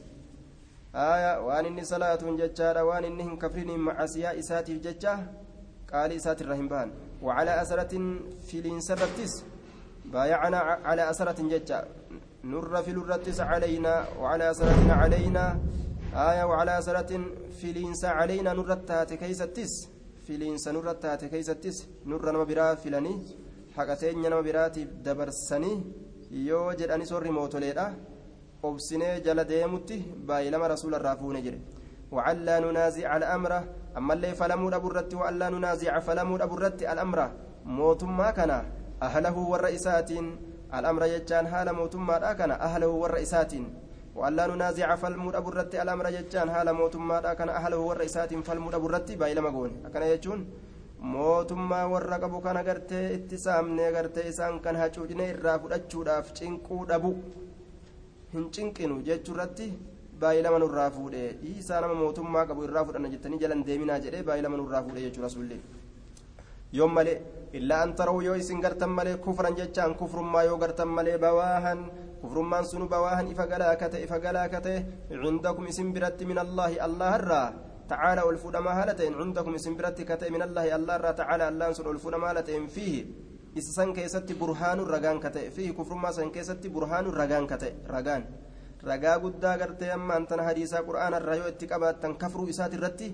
[1.03, 5.13] aya waan inni salaatuun jechaadha waan inni hin kafriniin macasiyaa isaatiif jecha
[5.91, 6.91] qaalii isaatirra hin bahan
[7.27, 8.09] wacalaa asaratin
[8.49, 9.37] filiinsarrattis
[10.15, 11.79] baayacanaa calaa asaratin jecha
[12.55, 15.49] nurra filurrattis calaynaa wacalaa asaratin calaynaa
[16.15, 17.23] asaratin
[17.59, 19.89] filiinsa calaynaa nurrat taate keeysattis
[20.25, 23.17] filiinsa nurra taate keeysattis nurra nama biraa filanii
[23.77, 25.77] haqateenya nama biraatiif dabarsanii
[26.47, 27.85] yoo jedhani sorri mootoleedha
[28.63, 31.61] obsinee jala deemutti baay'ilama rasuula irraa fuune jedhe
[32.13, 33.51] وعلى ننازع الأمر
[33.97, 37.19] أما اللي فلموا الرت وألا ننازع فلموا الرت الأمر
[37.65, 38.51] موت ما كان
[39.01, 40.11] أهله والرئيسات
[40.77, 43.53] الأمر يجان حال موت ما كان أهله والرئيسات
[44.18, 49.08] وألا ننازع فلمود أبو الرت الأمر جتان حال موتما كان أهله والرئيسات فلمود أبو الرت
[49.20, 50.40] بايلا مقون أكن يجون
[51.14, 57.10] mootummaa warra qabu kana gartee itti saamnee gartee isaan kan hacuucine irraa fudhachuudhaaf cinquu dhabu
[58.32, 59.66] hin cinqinu jechuurratti
[60.22, 61.22] baay'ee lama nurraa fuudhe
[61.52, 65.30] isaa nama mootummaa qabu irraa fudhanna jettanii jalan deeminaa jedhee baay'ee lama nurraa fuudhe jechuudha
[65.36, 65.60] sullee
[66.78, 67.16] yoom malee
[67.60, 71.80] illaa an tarau yoo isin gartan malee kufran jechaan kufrummaa yoo gartan malee bawaahan
[72.23, 74.73] Kufrummaan sunu bawaahan ifa galaakate ifa galaakate
[75.11, 77.49] cindakum isin biratti min allaahi allah irraa
[77.89, 82.15] تعالى والفود ما هالتين عندكم اسم برتك من الله الله را تعالى الله سن والفود
[82.15, 82.95] ما هالتين فيه
[83.59, 88.23] إسسان كيست برهان الرجان كتئ فيه كفر ما سن كيست برهان الرجان كتئ رجان
[88.83, 93.07] ragaa guddaa gartee amma antana hadiisaa qura'aana irraa yoo itti qabaattan kafruu isaati irratti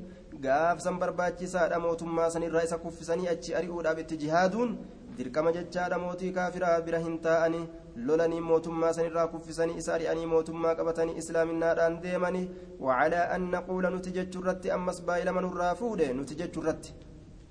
[0.46, 4.72] gaafsan barbaachisaadha mootummaa sanirraa isa kuffisanii achi ari'uudhaaf itti jihaaduun
[5.18, 7.70] dirqama jechaadha mootii kaafiraa bira hin taa'anii
[8.08, 12.46] lolanii mootummaa sanirraa kuffisanii isa ari'anii mootummaa qabatanii islaaminaadhaan deemanii
[12.88, 16.94] wacalaa an naquula nuti jechuurratti ammas baay'ee lama nurraa fuudhe nuti jechuurratti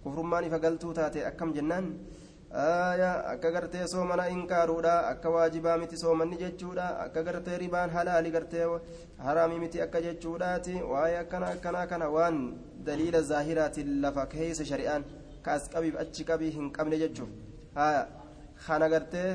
[0.02, 1.86] kufrummaan ifa galtuu taate akkam jennaan
[3.32, 8.66] akka gartee soomana inkaaruudha akka waajibaa miti soomanni jechuudha akka gartee ribaan halaali gartee
[9.26, 12.38] haraamii miti akka jechuudhaati waa'ee akkana akkanaa kana waan
[12.86, 15.04] daliila zaahiraatiin lafa keessa shari'aan
[15.42, 17.28] kaas qabiif achi qabii hin qabne jechuuf
[18.66, 19.30] kana gartee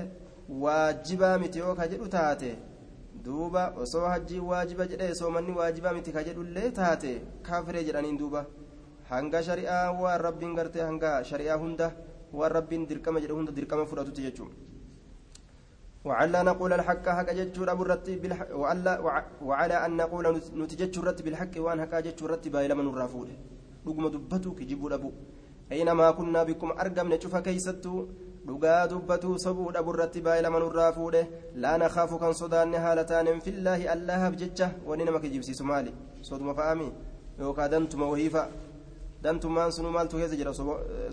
[0.64, 2.50] waajibaa miti yoo ka jedhu taate
[3.24, 7.12] duuba osoo hajjii waajiba jedhee soomanni waajibaa miti ka jedhullee taate
[7.48, 8.46] kaafiree jedhaniin duuba
[9.10, 11.92] hanga shari'aa waan rabbiin gartee hanga shari'aa hunda
[12.38, 14.50] waan rabbiin dirqama jedhe hunda dirqama fudhatutti jechuun
[16.08, 18.14] وعلى نقول الحق حق جتشور أبو الرتي
[18.62, 18.92] وعلى,
[19.48, 20.24] وعلى أن نقول
[20.60, 23.28] نتجتشور الرتي بالحق وأن حق جتشور الرتي بايلا من الرافول
[23.86, 25.10] رقم دبتو كجيبوا أبو
[25.72, 27.94] أينما كنا بكم أرقم نشوف كيستو
[28.47, 31.21] dhugaa dubbatuu sobuu dhaburratti baay'ee lama nurraa fuudhe
[31.63, 35.93] laa nakaafu kan sodaanne haala taanen fillaahi allahaaf jecha wanni nama kijibsiisu maali
[36.29, 36.87] soduma fa'ami
[37.39, 38.43] yookaan dantuma wahiifa
[39.23, 40.53] dantummaan sunu maaltu keessa jira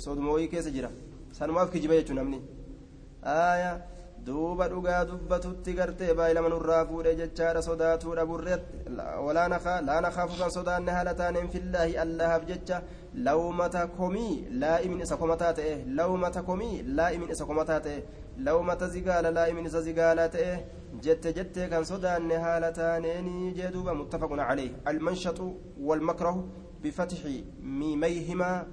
[0.06, 0.90] soduma wayii keessa jira
[1.38, 2.38] sanumaaf kijiba jechuun namni
[3.34, 3.76] aayaa
[4.26, 11.14] duuba dhugaa dubbatutti gartee baay'ee lama fuudhe jechaadha sodaatuu dhaburreetti laa nakaafu kan sodaanne haala
[11.20, 12.82] taaneen fillaahi allahaaf jecha
[13.14, 18.02] lawmata komii laa'imin isa komataa ta'e lawmata komii laa'imin isa komataa ta'e
[18.38, 20.50] lawmata zigaala laa'imin isa zigaalaa ta'e
[21.02, 25.54] jette jettee kan sodaanne haala taaneenii jee duuba muttafaqun calayh almanshaxu
[25.88, 26.48] walmakrahu
[26.82, 27.44] bifatxi
[27.78, 28.66] miimayhimaa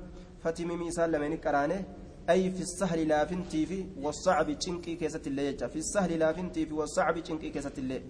[0.44, 1.84] فتي ميمي إسان لمن قرانه
[2.30, 6.74] أي في السهل لا فنتي في والصعب تشنكي كيسة اللي في السهل لا فنتي في
[6.74, 8.02] والصعب تشنكي كيسة اللي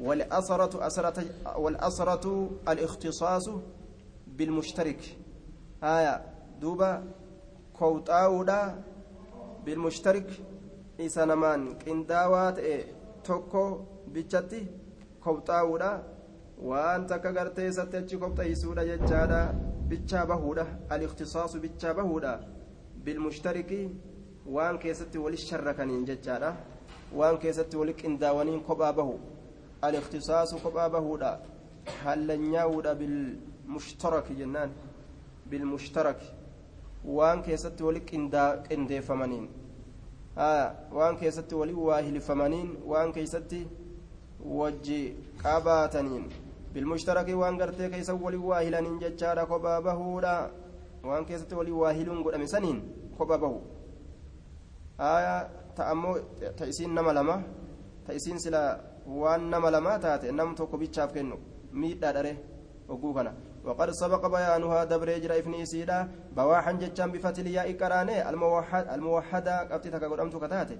[0.00, 1.24] والأسرة أسرة
[1.56, 3.46] والأسرة الاختصاص
[4.26, 5.00] بالمشترك
[5.80, 6.20] haya
[6.60, 7.02] duuba
[7.78, 8.58] kowxaa'uudha.
[9.64, 10.28] Bilmushtarik
[10.98, 12.76] isa namaan qindaawaa ta'e
[13.26, 13.64] tokko
[14.12, 14.60] bichatti
[15.24, 15.90] kowxaa'uudha.
[16.68, 19.40] Waan takka gartee isatti achi kobxayisuudha jechaadha.
[19.88, 20.66] Bichaa bahuudha.
[20.90, 22.40] Aliktisaasu bichaa bahuudha.
[23.04, 23.80] Bilmushtariki
[24.46, 26.56] waan keessatti wali sharrakaniin jechaadha.
[27.12, 29.20] Waan keessatti wali qindaawaniin kophaa bahu.
[29.82, 31.38] Aliktisaasu kophaa bahuudha.
[32.04, 34.70] Hallan nyaa'uudha bilmushtaraki jennaan.
[35.50, 36.28] Bilmushtaraki
[37.04, 38.00] waan keessatti wali
[38.68, 39.46] qindeeffamaniin
[40.98, 43.60] waan keessatti wali waa hilifamaniin waan keessatti
[44.58, 45.00] wajji
[45.42, 46.26] qabaataniin
[46.76, 50.36] بالمشترك وان غرتي كيس ولي واهلان ججارا كوبا بهودا
[51.08, 52.78] وان كيست ولي واهلون قد امسنين
[53.16, 53.60] كوبا بهو
[55.00, 55.36] آية
[55.76, 56.12] تأمو
[56.58, 57.36] تأسين نما لما.
[58.06, 58.62] تأسين سلا
[59.08, 60.30] وان نما لما تاتي.
[60.36, 61.36] نم توكو بيتشاف كنو
[61.72, 62.36] ميت داري
[62.88, 63.32] وقوغنا
[63.66, 69.90] وقد سبق بيانها دبر يجرى افني سيدا بواحا جتشان بفتل ياء كراني الموحد الموحدة قبتي
[69.90, 70.76] تكا قدمت كتاتي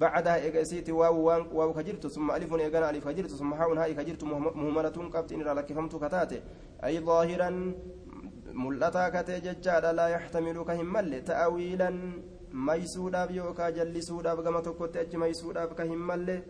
[0.00, 4.24] بعدها إيجاسيتي واو وان واو كجرت ثم ألف إيجانا ألف كجرت ثم حاء هاء كجرت
[4.24, 6.38] مهملة قبت إن لك فهمت كتاتي
[6.84, 7.50] أي ظاهرا
[8.64, 11.24] ملتا كتي ججالا لا يحتمل كهمل.
[11.24, 11.90] تأويلا
[12.52, 16.42] ميسوداف يوكا جلسوداف كما تكوت أج ميسوداف كهمل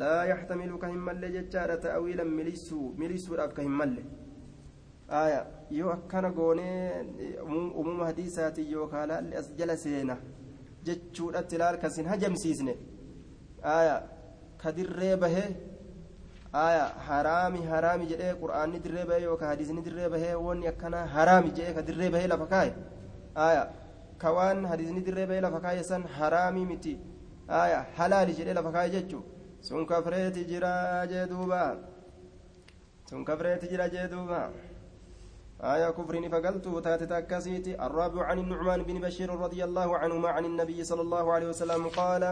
[0.00, 3.92] لا يحتمل كهمل ججالا تأويلا مليسو مليسوداف كهمل
[5.70, 7.04] yoo akkana goonee
[7.76, 10.16] uumama hadiisaatiin yookaan haalli as jala seena
[10.86, 12.76] jechuudhatti ilaal kasin hajamsiisne.
[14.62, 15.48] Ka dirree bahee
[17.08, 21.82] haraami haraami jedhee qur'aanni dirree bahee yookaan hadiisni dirree bahee wanni akkana haraami jedhee ka
[21.82, 22.72] dirree bahee lafa kaaye.
[23.34, 23.68] Aya
[24.18, 26.98] ka waan hadiisni dirree bahee lafa kaaye san haraami miti.
[27.96, 29.22] Halaali jedhee lafa kaaye jechuu.
[29.60, 31.76] Sun kafreeti jira jee duuba.
[33.10, 34.50] Sun kafreeti jira jee duuba
[35.60, 37.86] آية كفر فقلت تاتت أكاسيتي.
[37.86, 42.22] الرابع عن النعمان بن بشير رضي الله عنهما عن النبي صلى الله عليه وسلم قال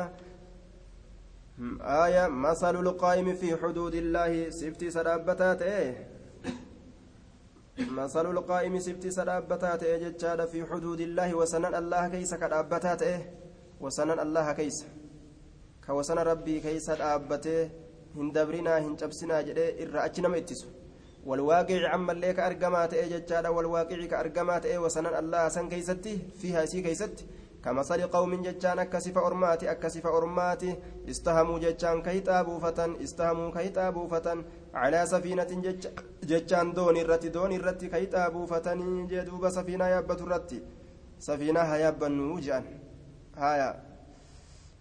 [1.81, 4.51] آية مثل القائم في حدود الله.
[4.51, 5.63] سفتي سرابتات
[7.79, 11.35] مثل القائم سفتي سرابتات إيه في حدود الله.
[11.35, 13.03] وسنن الله كيس كرابتات
[13.81, 14.87] وسنن الله كيس.
[15.87, 17.71] كوسن ربي كيس رابته
[18.17, 20.69] هندبرنا هنجبسنا جدي إرأتنا ميتسو
[21.27, 26.83] والواقع عما اللي كأرقما تأي ججالا والواقع كأرقما تأي وسنن الله سن كيستي فيها سي
[26.83, 27.25] كيستي.
[27.65, 30.77] كمثل قوم ججان أكسف أرماتي أكسف أرماتي
[31.11, 35.51] استهموا ججان كيتا بوفة استهموا كيتا بوفة على سفينة
[36.25, 38.75] ججان دون الرتي دون الرتي كيتا بوفة
[39.11, 40.63] جدوب سفينة يابت الرتي.
[41.19, 42.65] سفينة هيابا نوجان.
[43.37, 43.71] هايا.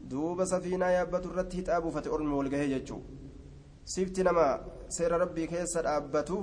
[0.01, 2.99] دوب سفينة يابت الرتي تابوفة أرمي والقهي ججو.
[3.85, 4.59] sifti nama
[4.95, 6.37] seera rabbii keessa dhaabbatu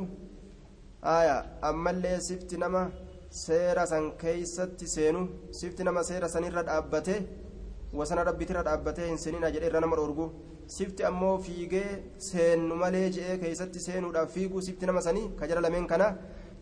[1.17, 1.37] aya
[1.71, 2.83] ammallee sifti nama
[3.45, 5.21] seera san keeysatti seenu
[5.61, 7.15] sifti nama seera sanirra dhaabbate
[7.99, 10.27] wasana rabbitirra dhaabbatee hin seenina jedhe irra nama dhorgu
[10.77, 11.89] sifti ammoo fiigee
[12.31, 16.11] seennu malee je'ee keeysatti seenuudhaaf fiiguu sifti nama sanii ka jara lameen kana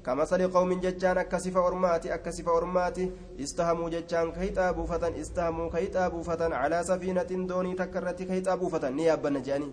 [0.06, 3.04] كمثل قوم ججان أكسف أرماتي أكسف أرماتي
[3.44, 9.68] استهموا ججان كيتا بوفة استهموا كيتا بوفة على سفينة دوني تكرت كيتا بوفة نيابا نجاني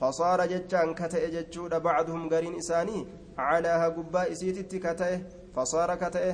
[0.00, 3.06] فصار جتان كتئ جتشود بعضهم قرين إساني
[3.38, 5.12] علاها قبا إسيتت كتئ
[5.54, 6.26] فصار كتئ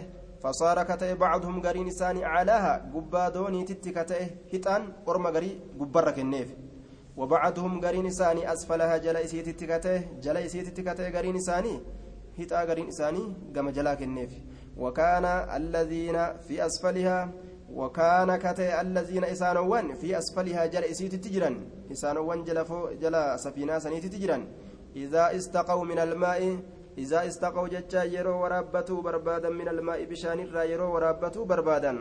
[0.42, 4.22] فصار كتئ بعضهم قرين إساني علاها قبا دوني تت كتئ
[4.52, 6.50] هتان قرم قري قبرك النيف
[7.16, 11.74] وبعضهم قرين إساني أسفلها جل إسيتت كتئ جل إسيتت كتئ قرين إساني
[12.38, 14.32] هتا قرين إساني قم جلاك النيف
[14.82, 15.24] وكان
[15.58, 17.18] الذين في أسفلها
[17.74, 21.50] وكان كتئ الذين إسانوان في أسفلها جل إسيت تجرا
[21.92, 22.58] إسانوان جل,
[23.02, 24.38] جل سفينة سنيت تجرا
[24.96, 26.40] إذا استقوا من الماء
[26.98, 31.92] إذا استقوا جتشا يرو ورابتوا بربادا من الماء بشان الرا يرو ورابتوا بربادا.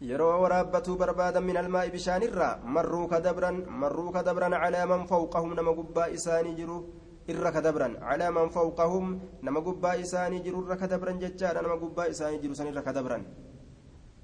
[0.00, 2.50] يرو ورابتوا بربادا من الماء بشان الرا.
[2.64, 3.50] مروا كدبرا
[3.82, 6.78] مروا كدبرا على من فوقهم نما قبا إساني جرو
[7.26, 9.06] irra kadabran calaa man fawqahum
[9.42, 12.82] nama gubbaa isaanii jiru irra kadabran jechaadha nama gubbaa isaanii jiru san irra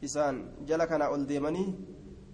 [0.03, 0.37] isaan
[0.69, 1.69] jala kana ol deemanii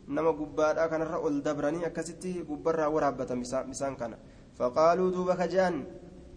[0.09, 4.17] nama gubbaadhaa kanarra ol dabranii akkasitti gubbarraa waraabbatan bisaan kana
[4.59, 5.85] faqaaluu duuba kajaan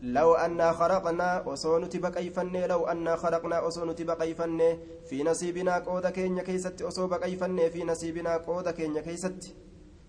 [0.02, 4.70] لو أنا خرقنا أصون تبقيفني لو أنا خرقنا أصون تبقيفني
[5.06, 9.54] في نصيبنا قود كينيا كيست أصو بقيفني في نصيبنا قود كينيا كيست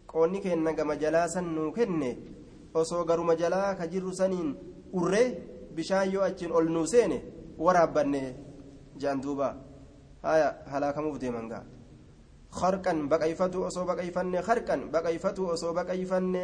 [0.08, 1.44] قوني كينا كما جلاسا
[2.72, 4.56] ka jirru saniin
[4.92, 5.36] urree
[5.76, 7.18] bishaan yoo achiin ol nuu seene
[7.58, 8.20] waraabbanne
[8.96, 9.56] jedhan duuba
[10.22, 11.64] haya halaakamuuf deeman gaa.
[12.52, 16.36] خرقا بقيفتو أصو بقيفن خرقا بقيفتو أصو بقيفن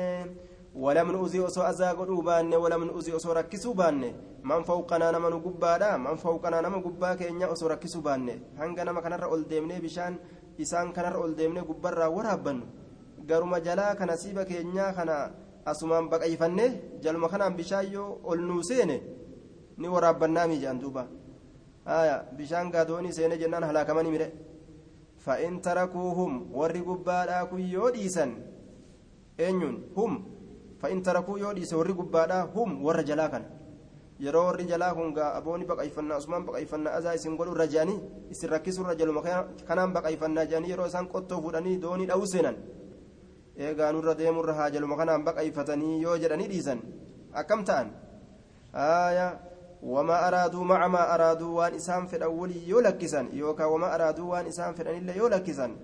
[0.75, 4.03] ولم نؤذي أصو أزاغو بان ولم نؤذي أصو ركسو بان
[4.51, 8.29] من فوقنا نمن قبادا من فوقنا نمن قبا كينيا أصو ركسو بان
[8.61, 10.12] هنگا نما كنر أول ديمني بشان
[10.62, 12.59] إسان كنر أول ديمني قبرا ورابن
[14.23, 15.14] siiba keenyaa kana
[15.71, 16.67] asumaan baqayfanne
[17.05, 18.97] jaluma kanaan bishaan yoo ol nuu seene
[19.77, 21.03] ni waraabbannaami jedhan duuba.
[21.90, 24.29] Haya bishaan gaadoonii seene jennaan halaakamanii mire
[25.29, 28.27] فإن تركوهم ورّي قبادا كن يوديسا
[29.40, 30.12] أنيون هم
[30.81, 33.44] فإن تركوا يوديسا ورّي قبادا هم ور جلاكن
[34.24, 37.98] yeroo warri jalaa kun gaa aboonni baqayfannaa asumaan baqayfannaa azaa isin godhu irra jedhanii
[38.35, 39.22] isin rakkisuu irra jaluma
[39.68, 42.57] kanaan baqayfannaa jedhanii yeroo isaan qottoo fuudhanii doonii dha'uu seenan
[43.66, 46.81] eegaa nurra deemurra haa jaluma kanaan baqayfatanii yoo jedhanii dhiisan
[47.42, 47.88] akkam ta'an
[48.87, 49.31] aayaa
[49.83, 54.75] وما أرادوا مع ما أرادوا وان إسام فدان ولي يولكسن يوكا وما أرادوا وان إسام
[54.75, 55.77] فدان إلا يولكسن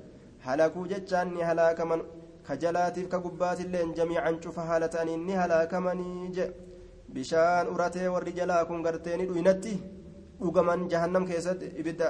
[0.47, 2.01] هلاكوا جتشان هلاك من
[2.49, 5.99] كجلاتف كقبات اللين جميعا شوف هالتان إني هلاك من
[7.15, 9.77] بشان أراتي والرجلا كن قرتين دوينتي
[10.41, 12.07] dhugaman jahannam keessatti ibidda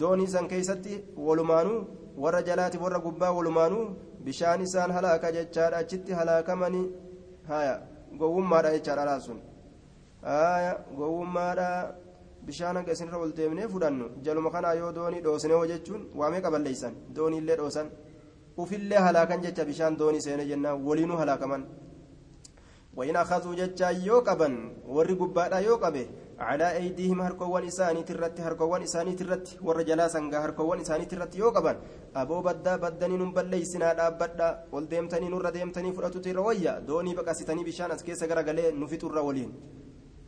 [0.00, 1.78] doonii san keessatti walumaanuu
[2.24, 3.84] warra jalaati warra gubbaa walumaanuu
[4.26, 6.86] bishaan isaan halaaka jechaadha achitti halaakamanii
[7.50, 7.74] haya
[8.20, 9.20] gowwummaadha jechaadha
[10.26, 11.68] laasun gowwummaadha
[12.46, 16.94] bishaan hanga isinirra ol deemnee fudhannu jaluma kanaa yoo doonii dhoosne hoo jechuun waamee qaballeeysan
[17.16, 17.88] dooniillee dhoosan
[18.62, 21.64] ufillee halaakan jecha bishaan doonii seene jennaan waliinuu halaakaman
[22.98, 24.48] وإن أخذوا جتشا يوقبا
[24.96, 26.06] ور قبادا يوقبه
[26.48, 31.72] على أيديهم هركوان إساني ترت هركوان إساني ترت ور جلاسا هركوان إساني ترت يوقبا
[32.22, 37.90] أبو بدا بدني نبلي سنا بدا ولديمتني نور ديمتني فرأتو تيرويا دوني بقى ستني بشان
[37.96, 39.50] أسكيس غرغلي نفتو الرولين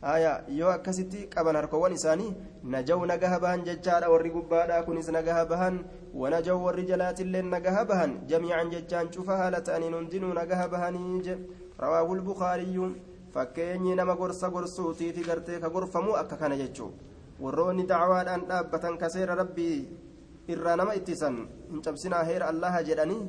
[0.01, 2.33] haya yoo akkasitti qaban harkawwan isaanii
[2.63, 4.83] najaw nagaha bahan jechaadha warri gubbaadha.
[4.85, 5.83] Kunis nagaha bahan
[6.13, 11.37] wanajaw warri jalaatillee nagaha bahan jamiican jechaan cufa haala ta'aniin hundinuu nagaha bahanii je.
[11.79, 12.95] Rawaahu lbukaariyyu
[13.33, 16.91] fakkeenyi nama gorsa gorsuutiifi gartee ka gorfamu akka kana jechuu.
[17.39, 19.87] Warroonni dacwaadhaan dhaabbatan kaseera rabbii
[20.47, 21.35] irraa nama ittisan
[21.71, 23.21] hin cabsinaa heera allaha jedhanii?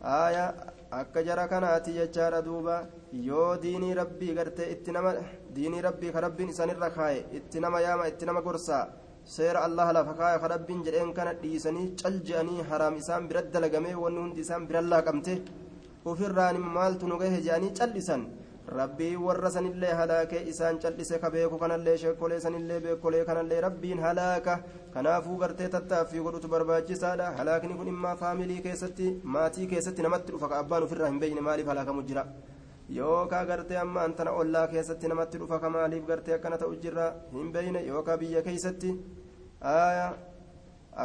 [0.00, 0.54] Haya
[1.00, 2.74] akka jara kanaati jechaadha duuba
[3.28, 5.12] yoo diinii rabbii gartee itti nama
[5.56, 8.84] diinii rabbii ka rabbiin isaanirra kaaye itti nama yaama itti nama gorsaa
[9.34, 13.94] seera allah lafa kaaye ka rabbiin jedheen kana dhiisanii cal je'anii haraam isaan bira dalagamee
[14.04, 15.34] wanni hundi isaan birallaa qabte
[16.10, 18.22] ofirraan maaltu nu gahe je'anii cal'isan
[18.68, 24.58] rabbii warra sanillee halaakee isaan cal'ise ka beeku kanallee sheekolee sanillee beekolee kanallee rabbiin halaaka
[24.94, 30.58] kanaafuu gartee tattaaffii godhutu barbaachisaadha halaakni kun immaa faamilii keessatti maatii keessatti namatti dhufa ka
[30.62, 32.24] abbaan ofirraa hin beeyne maaliif halaakamu jira
[32.98, 37.52] yookaa gartee amma antana ollaa keessatti namatti dhufa ka maaliif gartee akkana ta'u jirra hin
[37.56, 38.92] beeyne yookaa biyya keessatti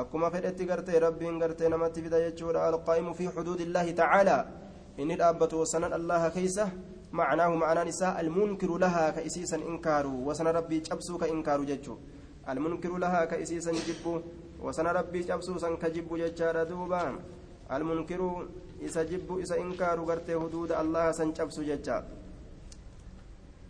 [0.02, 4.42] akkuma fedhetti gartee rabbiin gartee namatti fida jechuudha alqaa'imu fi xuduudillaahi tacaalaa
[4.98, 6.70] inni dhaabbatu sanan allaha keeysa
[7.12, 11.98] معناه معنى نساء المنكر لها كإسيسا إنكار وسن ربي جبسو كإنكار ججو.
[12.50, 14.22] المنكر لها كإسيسا جبو
[14.60, 17.20] وسن ربي جبسو سن كجبو ججار دوبا.
[17.72, 18.48] المنكر
[18.86, 22.04] إسا جبو إسا إنكار غرتي حدود الله سن جبسو ججار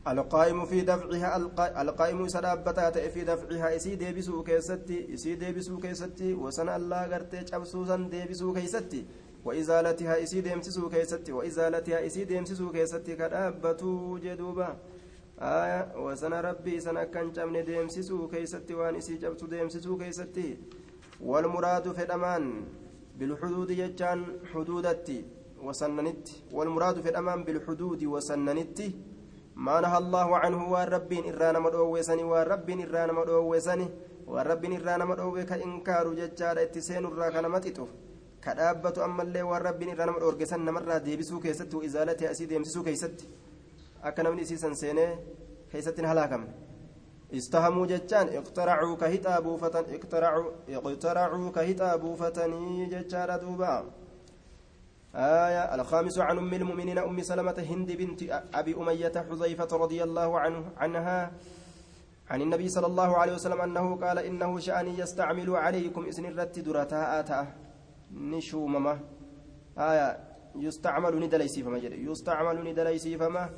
[0.07, 1.35] القائم في دفعها
[1.81, 8.09] القائم سدابتا في دفعها إسي ديبسو كيستي إسي ديبسو كيستي وسن الله غرتي جبسو سن
[8.09, 9.05] ديبسو كيستي.
[9.47, 14.69] وإزالتها إسي ديمسسو كيستي وإزالتها إسي ديمسسو كيستي كدابتو جدوبا.
[15.39, 20.57] آية وسنا ربي سنا كان جمن ديمسسو كيستي وان إسي جبتو ديمسسو كيستي.
[21.21, 22.43] والمراد في الأمان
[23.17, 24.19] بالحدود يجان
[24.51, 25.19] حدودتي
[25.65, 26.27] وسننت.
[26.55, 28.89] والمراد في الأمان بالحدود وسننتي
[29.55, 33.87] ما نهى الله عنه والرب إرانا مدووسني والرب إرانا مدووسني
[34.27, 37.87] والرب إرانا مدووسني كإنكار ججار إتسين الراكنا متتو.
[39.93, 43.29] Irraa nama dhoorgesan namarraa deebisuu keessatti izaalati asii deemsisuu keessatti
[44.03, 45.11] akka namni isiisan seenee
[45.71, 46.67] keessatti hin halaakamne.
[47.33, 53.85] استهموا جتان اقترعوا كهتا بوفتن اقترعوا اقترعوا كهتا بوفتني جتان دوبا
[55.15, 60.71] آية الخامس عن أم المؤمنين أم سلمة هند بنت أبي أمية حذيفة رضي الله عنه
[60.77, 61.31] عنها
[62.29, 66.59] عن النبي صلى الله عليه وسلم أنه قال إنه شأني يستعمل عليكم إسن الرت
[68.11, 68.99] درتا آتا نشومما
[69.77, 70.19] آية
[70.55, 73.49] يستعمل ندليسيفما جدي يستعمل ندليسيفما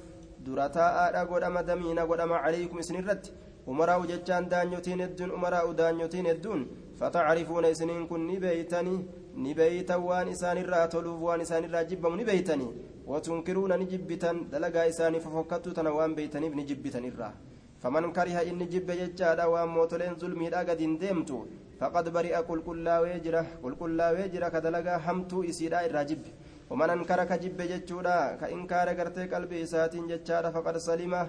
[0.45, 3.34] درتا آتا قدما دمينا قدما عليكم إسن الرت
[3.68, 6.68] أمراء جتان دانيوتين الدون أمراء دانيوتين الدون
[7.00, 8.95] فتعرفون إسنين كن نبيتني
[9.36, 12.68] نبيتا وان إسان الراتلوف وان إسان الراجبم نبيتني
[13.08, 17.34] وتنكرون نجبتا دلقا إساني ففكتوا تنوان بيتني بنجبتا الراه
[17.82, 21.47] faman kariha inni jibbe jechaadha waan mootoleen zulmiidha gadin deemtu.
[21.80, 26.30] faqad bari'a qulqullaawee jira qulqullaawee jira ka dalagaa hamtuu isiidha irraa jibbe
[26.70, 31.22] ومن أنكر كجب جتشودا كإنكار قرتي قلبي ساتين جتشادا فقد سلمه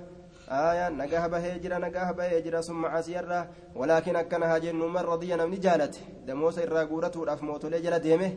[0.49, 5.95] آية نجاه بهجرة نجاه بهجرة ثم عسيرة ولكن أكنها جن من رضي نمني جالت
[6.27, 8.31] دموس الراغورة ودف موت لجل ديمه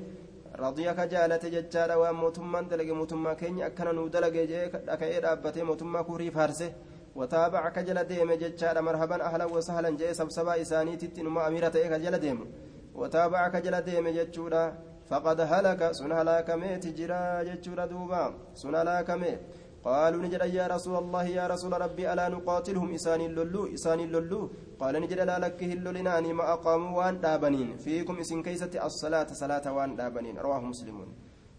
[0.65, 6.73] رضي كجالت جتشادا وموتمان دلق موتما كيني أكن نودلق جيك أكيد أبتي موتما كوري فارسه
[7.16, 12.40] وتابع كجل ديم جتشادا مرحبا أهلا وسهلا جاي سبسبا إساني تتنما أميرة كجل ديم.
[12.96, 14.64] وتابع كجل ديم جتشودا
[15.10, 18.24] فقد هلك سن هلاكمه تجرا جتشورا دوبا
[18.62, 19.34] سن هلاكمه
[19.84, 24.42] قالوا نجد يا رسول الله يا رسول ربي ألا نقاتلهم؟ إسان اللولو إسان اللولو.
[24.80, 27.70] قال نجد لا لك اللولناني ما أقاموا وان دابنين.
[27.84, 30.36] فيكم إسن كيسة الصلاة صلاة وان دابنين.
[30.46, 31.10] رواه مسلمون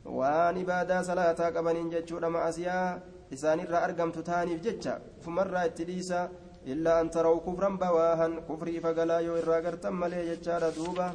[0.05, 2.50] وان إبادة صلاة قبنين جتشورا مع
[3.31, 6.29] isaanirraa argamtu taaniif jecha ufumarraa itti dhiisa
[6.72, 11.14] illaa an taraw kufran bawaahan kufrii fagalaa yoo irraa gartan malee jechaadha duuba.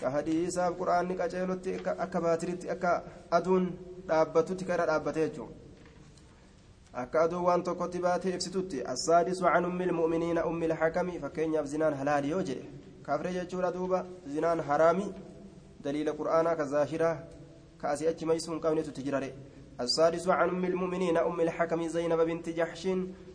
[0.00, 1.74] Ka hadiisaaf qura'aanni qaceelotti
[2.04, 3.64] akka baatiritti akka aduun
[4.08, 5.54] dhaabbatutti kara dhaabbatee jechuudha
[7.02, 12.30] akka aduu waan tokkotti baatee ibsitutti assaadisu waan ummi ilmu'miniina ummi ilxakami fakkeenyaaf zinaan halaali
[12.30, 12.66] yoo jedhe.
[13.02, 15.06] Kafre jechuudha duuba zinaan haraami.
[15.84, 17.16] Daliila qur'aanaa ka zaashiraa
[17.80, 19.28] ka asii achi maysuu hin qabnetutti jirare
[19.80, 22.88] السادس عن أم المؤمنين أم الحكم زينب بنت جحش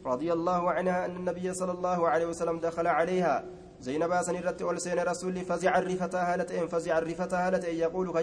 [0.05, 3.45] رضي الله عنها أن النبي صلى الله عليه وسلم دخل عليها.
[3.79, 8.13] زينب سنرت أولسين رسول فزع الرفتها هالتين فزع الرفتها هالتين يقول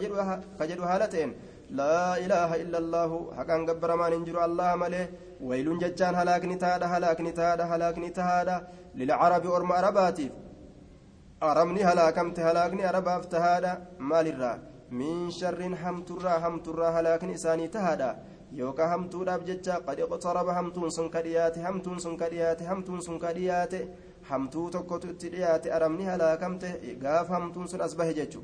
[0.58, 1.36] كجدها هالتين.
[1.70, 5.10] لا إله إلا الله حقا قبر ما ننجر الله مليه.
[5.40, 10.30] ويل ججان هلاكني تادا هلاكني تادا هلاكني تادا للعرب أرم أرباتي
[11.42, 13.86] أرمني هلاكمت هلاكني أرباف تهادا.
[13.98, 14.67] مال الرا.
[14.90, 18.16] من شر همترا همترا هلاكني إساني تهادا
[18.52, 23.18] يوكا همتودhaaf jecha qad iqtaraba hamtuun sun ka dhiyaate hamtuun sun ka dhiyaate hamtuun sun
[23.18, 23.88] ka dhiyaate
[24.30, 28.40] hamtuu tokkotu itti dhiyaate aramni halaakamte gaaf hamtuun sun as bahe jechu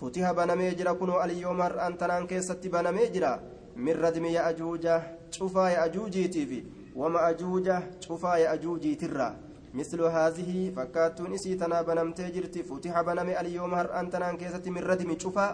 [0.00, 3.32] futiha banamee jira kunoo aliyyooma har'aan tanaan keessatti banamee jira
[3.76, 5.00] min radmi ya'ajuuja
[5.38, 6.60] cufaa ya'ajuujiitiifi
[6.96, 9.34] wama ajuuja cufaa ya'ajuujiitirraa
[9.74, 15.18] مثل هذه فكاتون إسي تنا بنمتي جرتي فتح بنمي اليوم هرأن تنان كيسة من ردم
[15.18, 15.46] شفا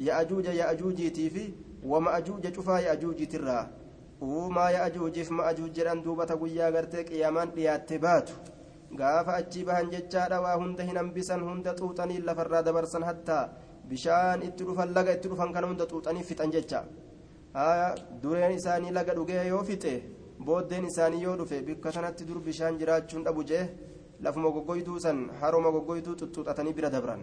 [0.00, 1.52] يأجوج يأجوجي تيفي
[1.84, 3.60] وما أجوج شفا يأجوجي ترى
[4.20, 7.48] وما يأجوج فما أجوج جران دوبة قويا غرتك يامان
[8.98, 13.42] gaafa achi bahan jechaadha waa hunda hin hambisan hunda xuuxanii lafarraa dabarsan hattaa
[13.90, 16.80] bishaan itti dhufan laga itti dhufan kana hunda xuuxanii fixan jecha
[18.22, 19.44] dureen isaanii laga dhugee
[20.46, 23.64] booddeen isaanii yoo dhufe bikka sanatti dur bishaan jiraachuun dhabu jee
[24.24, 27.22] lafuma goggoyduu san haruma goggoyduu xuxuuxatanii bira dabran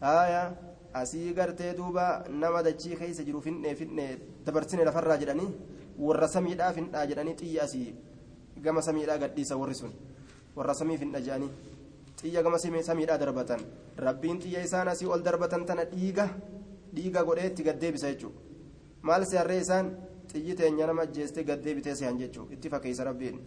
[0.00, 0.42] haya
[1.00, 4.04] asii gartee duuba nama dachii keessa jiru finne finne
[4.46, 5.50] dabarsine lafarraa jedhanii
[5.98, 7.94] warra samiidhaa findhaa jedhanii xiyya asii
[8.64, 9.92] gama samiidhaa gadhiisa warri sun
[10.56, 11.50] warra samiif hin dhaja'anii
[12.20, 13.60] xiyya gama samiidhaa darbatan
[14.06, 16.28] rabbiin xiyya isaan asii ol darbatan tana dhiiga
[16.94, 18.40] dhiiga godhee gaddeebisa jechuudha
[19.02, 19.90] maal seerree isaan
[20.32, 22.54] xiyyi teenya nama ajjeestee gaddeebitee sehan jechuudha.
[22.54, 23.38] Itti fakkeessa rabbiin.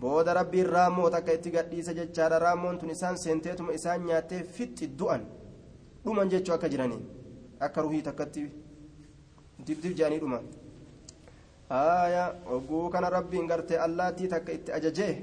[0.00, 2.38] Booda rabbiin raammoo takka itti gadhiisa jechaadha.
[2.38, 5.22] Raammoon tun isaan seenteetuma isaan nyaattee fixxi du'an.
[6.04, 7.00] Dhuman jechuu akka jiranii.
[7.60, 8.44] Akka ruhii takkatti
[9.66, 10.44] dibdib jedhanii dhuman.
[11.68, 15.14] Haaya ogguu kana rabbiin gartee allaattii takka itti ajajee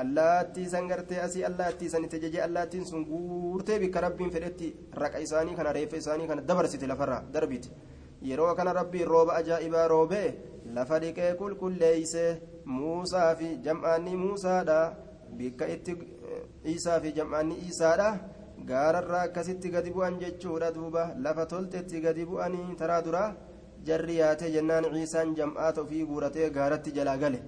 [0.00, 4.68] allaattii san gartee asii allaattii san itti ajajee allaattiin sun guurtee bikka rabbiin fedhetti
[5.02, 7.68] raqa isaanii kana reeffa isaanii kana dabarsite lafarraa darbite
[8.22, 10.28] yeroo kana rabbiin rooba ajaa'ibaa roobee
[10.74, 12.24] lafa dhiqee qulqulleeyse
[12.64, 14.80] muusaa fi jam'aanni muusaadha.
[15.36, 15.92] Bikka itti
[16.64, 18.08] isaa fi jam'aanni isaadha.
[18.70, 21.14] Gaararraa akkasitti gadi bu'an jechuudha duuba.
[21.24, 23.34] Lafa toltetti gadi bu'anii taraa duraa
[23.86, 27.40] jarri yaatee jennaan ciisaan jam'aata ofii guuratee gaaratti jalaa gale.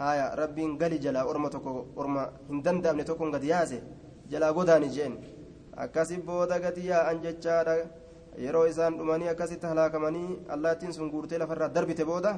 [0.00, 3.78] haya rabbiin gali jalaa orma tokko orma hin danda'amne tokkon gadi yaase
[4.30, 5.14] jalaa godaani jeen.
[5.76, 7.74] Akkasi booda gadi yaa'an jechaadha
[8.38, 12.32] yeroo isaan dhumanii akkasitti halaakamanii allaattiin sun guurtee lafarraa darbite booda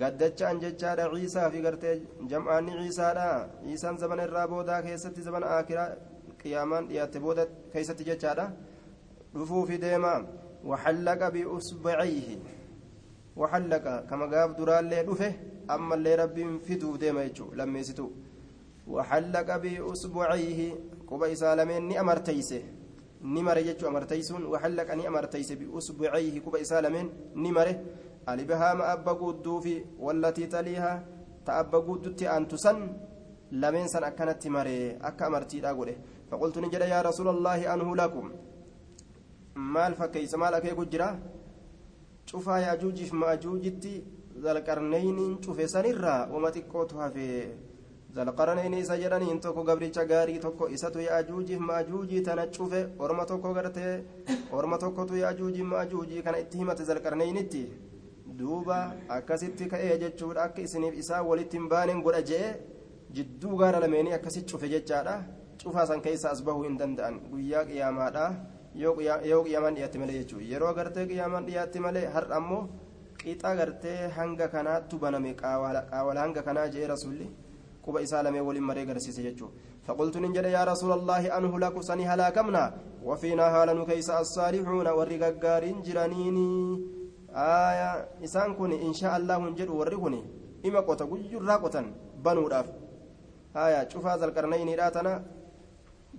[0.00, 1.94] gaddachaan jechaadha ciisaa fi gartee
[2.30, 3.28] jam'aanni ciisaadha
[3.64, 5.88] ciisaan zabana irraa boodaa keessatti zabana akiraa
[6.42, 8.46] qiyaamaan dhiyaatte booda keessatti jechaadha
[9.34, 10.12] dhufuufi deema
[10.70, 12.36] waxallaqa biusbacayhi
[13.40, 15.28] waxallaqa kama gaaf duraallee dhufe
[15.76, 18.06] ammallee rabbiin fiduuf deema jechuudha lammeessitu
[18.96, 20.68] waxallaqa biusbucayhi
[21.08, 22.58] quba isaa lameen ni amarteeyse
[24.52, 27.72] waxallaqa ni amarteeyse biusbucayhi quba isaa lameen ni mare
[28.26, 31.02] alibahaama abba guudduufi wallatii taliiha
[31.44, 32.78] ta abba guuddutti aantu san
[33.52, 35.94] lameen san akkanatti mare akka amartiidha godhe
[36.30, 38.26] faqultu ni jedhe yaa rasuula allaahi anhu lakum
[39.54, 41.08] maal fakkeeysa maal akeeku jira
[42.30, 44.04] cufaa yaajuujiif maajuujitti
[44.42, 47.26] zalqarneyniin cufe sanirraa wama xiqqootu hafe
[48.16, 53.94] zalqaranayn isa jedhaniin tokko gabricha gaarii tokko isatu yaajuujiif maajuujii tana cufe orma tokko gartee
[54.58, 57.62] orma tokkotu yaajuujiif maajuujii kana itti himate zalqarnaynitti
[58.38, 58.78] duuba
[59.16, 62.54] akkasitti ka'ee jechuudha akka isiniif isaa walitti hin baanen godha je'e
[63.16, 65.14] jidduu gaara lameenii akkasi cufe jechaadha
[65.64, 68.24] cufaa san keessa as bahuu hin danda'an guyyaa qiyaamaadha
[68.82, 68.94] yoo
[69.44, 72.62] qiyaamaan dhiyaatti malee jechuudha yeroo gartee qiyaamaan dhiyaatti malee har'a ammoo
[73.22, 77.28] qixa gartee hanga kanaattu baname qaawala hanga kanaa je'e rasuulli
[77.84, 79.74] quba isaa lamee waliin maree garsiise jechuudha
[80.56, 82.64] يا رسول الله أنه لك سني هلاكمنا
[83.04, 86.50] وفينا هالن كيس الصالحون والرقاقار جرانيني
[87.36, 87.90] آية
[88.24, 90.20] إسان كوني إن شاء الله نجد ورقني
[90.66, 91.82] إما قوتا قجر راقوتا
[92.24, 92.68] بنو راف
[93.64, 95.12] آية شوف هذا القرنين راتنا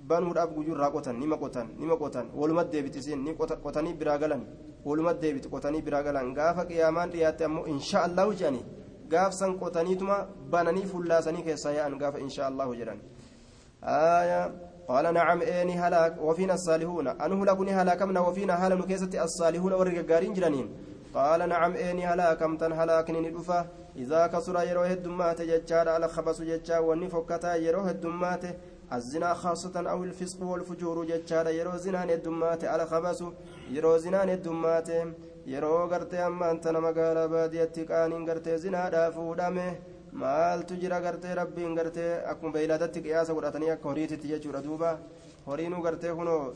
[0.10, 3.34] banuudhaaf guyuurraa qotan nima qotan nima qotan walumat deebiti isin ni
[3.66, 4.42] qotanii biraa galan
[4.86, 8.62] walumat deebiti qotanii biraa galan gaafa qiyaamaan dhiyaatte ammoo insha allahu jedhani
[9.10, 10.18] gaafsan qotaniituma
[10.50, 13.00] bananii fullaasanii keessaa yaa'an gaafa insha allahu jedhan.
[13.86, 14.52] آية
[14.88, 20.70] قال نعم إني هلاك وفينا الصالحون أنه لكني هلاكمنا وفينا هلا نكيست الصالحون ورقارين جرانين
[21.14, 26.82] قال نعم إني هلاكم تن هلاكني ندفا إذا كسر يروه الدمات ججار على خبس ججار
[26.82, 28.44] ونفكتا يروه الدمات
[28.94, 33.24] الزنا خاصة أو الفسق والفجور ججار يرو زنان الدمات على خبس
[33.72, 34.90] يرو زنان الدمات
[35.48, 39.70] أما أنت نمقال بادية قانين غرتي زنا دافو دمه
[40.16, 44.90] maaltu jira gartee rabbiin gartee akkuma beeyladatti qiyaasa godhatanii akka horiititti jechuudha duuba
[45.48, 46.56] horiinuu gartee kunoo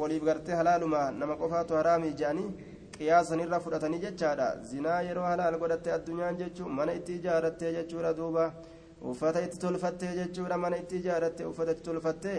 [0.00, 2.48] waliif gartee halaaluma nama qofaatu haraamii jedhanii
[2.96, 8.50] qiyaasanirra fudhatanii jechaadha zinaa yeroo halaal godhatte addunyaan jechuun mana itti ijaarattee jechuudha duuba
[9.10, 12.38] uffata itti tolfattee jechuudha mana itti ijaarattee uffata itti tolfattee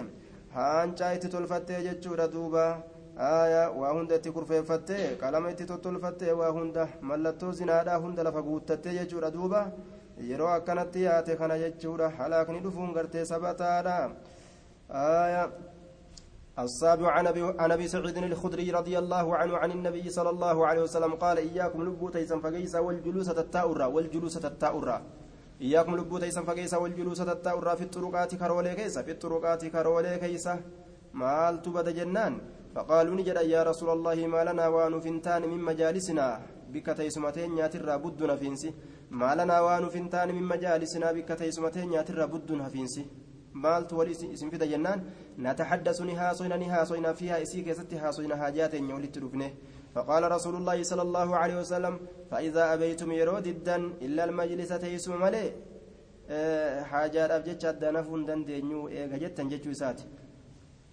[0.57, 2.65] haancaa itti tolfattee jechuudha duuba.
[3.19, 8.93] Aayaa waa hunda itti kurfeeffattee qalama itti tottolfattee waa hunda mallattoo zinaadhaa hunda lafa guuttattee
[8.97, 9.63] jechuudha duuba
[10.29, 13.97] yeroo akkanatti yaate kana jechuudha halaakni dhufuun gartee sabataadha
[15.01, 15.49] aayaa
[16.59, 21.37] السابع عن ابي سعيد الخدري رضي الله عنه عن النبي صلى الله عليه وسلم قال
[21.37, 24.97] اياكم لبو تيسا فقيسا والجلوس التاؤرا والجلوس التاؤرا
[25.61, 30.53] اياكم لبو فقيسا والجلوس التاؤرا في الطرقات كرولي كيسا في الطرقات كرولي كيسا
[31.13, 32.33] مال تبد جنان
[32.75, 36.25] فقالوا نجد يا رسول الله ما لنا وان فنتان من مجالسنا
[36.73, 38.69] بك تيسمتين ياتر بدنا فينسي.
[39.19, 43.03] ما لنا وان فنتان من مجالسنا بك تيسمتين ياتر بدنا فينسي.
[43.63, 44.99] مالت ولي اسم في جنان.
[45.45, 49.51] نتحدث نهاسوين نهاسوين فيها إسي كيست هاسوين حاجات يولد ركنه.
[49.95, 51.99] فقال رسول الله صلى الله عليه وسلم
[52.31, 55.45] فإذا أبيتم يرود الدن إلا المجلس تيسم ملي
[56.29, 60.05] أه حاجات أبجتش الدنفون دن دينيو إيغا جتا جتشو ساتي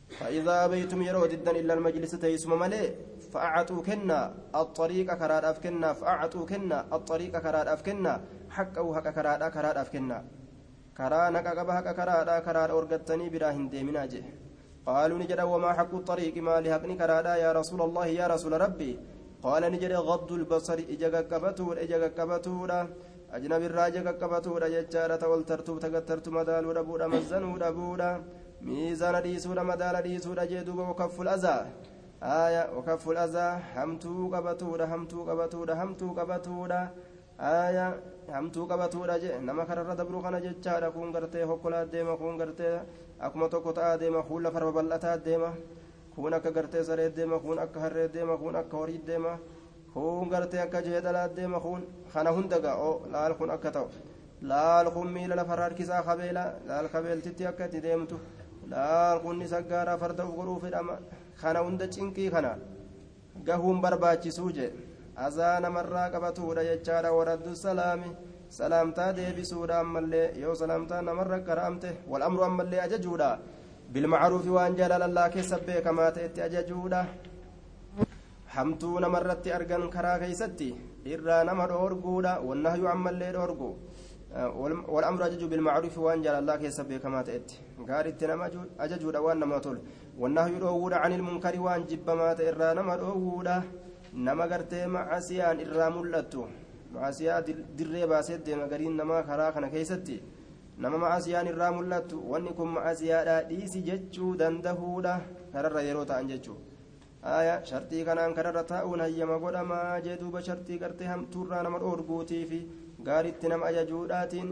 [0.08, 2.94] فإذا أبيتم يرود الدن إلا المجلس تيسم ملي
[3.32, 10.18] فأعطوا كنا الطريق كراد أفكنا فأعطوا كنا الطريق كراد أفكنا حقه حق كراد كراد أفكنا
[10.98, 14.24] كرا نقب حق كراد كراد أرقدتني براهن ديمنا جه
[14.86, 18.92] قالوا نجد وما حق الطريق ما لحقني كرادا يا رسول الله يا رسول ربي.
[19.42, 22.70] قال نجد غض البصر إجا قبتور إجا قبتور
[23.36, 27.56] أجنب الراجع قبتور ججارة والترتوب تقترت مدال ودبودا مزنو
[28.66, 31.56] دبودا ميزان ديسودا مدال ديسودا جدوب وكف الأذى
[32.22, 36.80] آية وكف الأذى همتو قبتودا همتو قبتودا همتو قبتودا
[37.40, 37.86] آية
[38.34, 42.80] همtuu qabatuudha je nama kararra dabruu kana jechaadha kun gartee hokkolaa deema kun gartee
[43.20, 45.50] akkuma tokko ta'aa deema kun lafa babal'ataa deema
[46.14, 49.38] kun akka gartee saree deema kun akka harree deema kun akka horii deema
[49.94, 53.88] kun gartee akka jeedalaa deema kun kana hunda ga'oo laal kun akka ta'u
[54.42, 58.18] laal kun miila lafarra harkisaa kabeela laal kabeeltitti akka itti deemtu
[59.44, 60.98] isa gaaraa farda uf godhuu fedhama.
[61.40, 62.58] Kana hunda cinqii kana
[63.44, 64.72] gahuun barbaachisuu je
[65.16, 68.10] azaa namarraa qabatuudha jechaadha waraddu salaami.
[68.48, 70.32] Salaamtaa deebisuudha ammallee.
[70.40, 73.38] Yoo salaamtaa namarra qara'amte wal amru ammallee ajajuudha.
[73.92, 77.06] Bilmacruufi waan jaalallaa keessa beekamaa ta'etti ajajuudha.
[78.54, 82.40] Hamtuu namarratti argan karaa keeysatti irraa nama dhoorguudha.
[82.40, 83.70] Wannahyu ammallee dhoorgu
[84.93, 87.57] والأمر أجج بالمعروف وأن جل الله كيس بكما تأتي
[87.89, 88.41] قال التنام
[88.79, 89.77] أججود وأن ما تول
[90.21, 92.95] والنهي يدور عن المنكر وأن جب ما تئرى نما
[94.13, 96.43] nama gartee macasiyaan irraa mul'attu
[96.93, 97.41] macasiyaa
[97.77, 100.17] dirree baasee deema gariin namaa karaa kana keessatti
[100.77, 105.13] nama macasiyaan irraa mul'attu wanni kun macasiyaadha dhiisi jechuu dandahuudha
[105.53, 106.57] kararra yeroo ta'an jechuu
[107.37, 112.59] aya shartii kanaan kararra taa'uun hayyama godhamaa jee duuba shartii gartee hamtuurraa nama dhoorguutii fi
[113.06, 114.48] gaariitti nama ajajuudhaatiin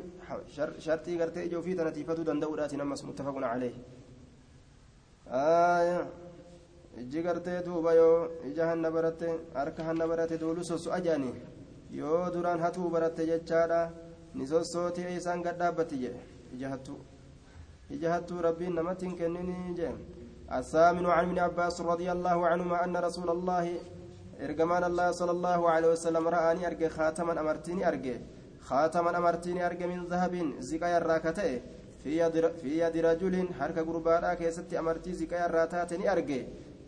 [0.86, 3.74] shartii gartee ija ofii tana tiifatuu danda'uudhaatiin ammas muttafaqun caleeh
[5.30, 6.06] aya
[7.02, 8.18] ijji gartee duuba yoo
[8.50, 11.30] ija hanna baratte harka hanna baratte duulu sosu ajaani
[12.00, 13.80] yoo duraan hatuu baratte jechaadha
[14.34, 16.22] ni sossootii isaan gadhaabbatti jedhe
[16.56, 16.98] ija hattuu
[17.96, 19.94] ija hattuu rabbiin namatti hin kenninii jee
[20.58, 23.66] الثامن عن ابن عباس رضي الله عنهما أن رسول الله
[24.46, 28.16] إرجمان الله صلى الله عليه وسلم رآني أرجع خاتما أمرتني أرجع
[28.64, 31.60] خاتما أمرتني أرجع من ذهب زكايا الراكتة
[32.04, 36.42] في يد رجل حركة قربانا كيست أمرتي زكايا الراتاتني أرجع.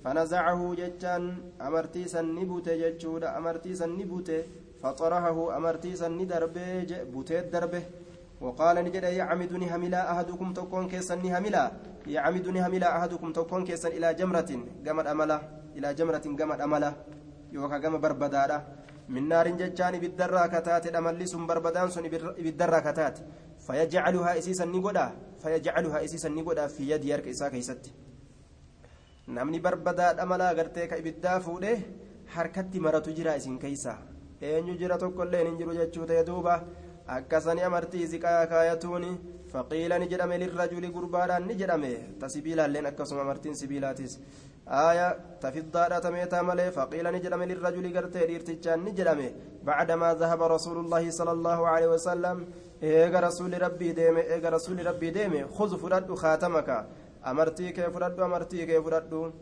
[0.05, 1.23] فنزعه جتان
[1.61, 4.31] أمرتي سنبوت جتشودا أمرتي سنبوت
[4.83, 7.83] فطرحه أمرتي سندربه بوتيت دربه.
[8.41, 11.65] وقال نجد يعمدني هملا أحدكم تكون كيسني هملا.
[12.07, 14.51] يعمدني هملا أحدكم تكون كيسن إلى جمرة
[14.87, 15.39] قمر أملا.
[15.77, 16.93] إلى جمرة قمر أملا.
[17.53, 18.59] يوكا قمر بربدارة.
[19.09, 23.23] minnaariin jechaan ibiddarraa kataate dhamallisuun barbadaan sun ibiddarraa kataate.
[23.67, 25.13] Fayyajacluhaa isiisan ni godhaa?
[25.43, 27.93] Fayyajacluhaa isiisan ni godhaa fi yadii harka isaa keessatti
[29.37, 31.77] namni barbadaa dhamalaa gartee ka ibiddaa fuudhee
[32.35, 33.99] harkatti maratu jira isin keeysaa.
[34.41, 36.61] Eenyu jira tokkollee hin jiru jechuu ta'e duuba?
[37.17, 39.11] Akkasani amartii ziqaa kaayatuuni
[39.53, 41.93] faqiila ni jedhame lirrajuli gurbaadhaan ni jedhame.
[42.21, 44.19] Ta sibiilaalleen akkasuma amartiin sibiilaatis.
[44.67, 49.33] Fiddaadha tameetaa malee faqiila ni jedhame lirrajuli gartee dhiirtichaan ni jedhame
[49.65, 52.47] bacdamaa zahaba rasuulullaahi sala allaahu aleehi wasalam
[52.83, 56.87] eega rasuli rabbii deeme eega rasuli rabbii deeme khuz fudhadhu khaatamaka
[57.23, 59.33] amartii kee fudhadhu amartii kee fudhadhu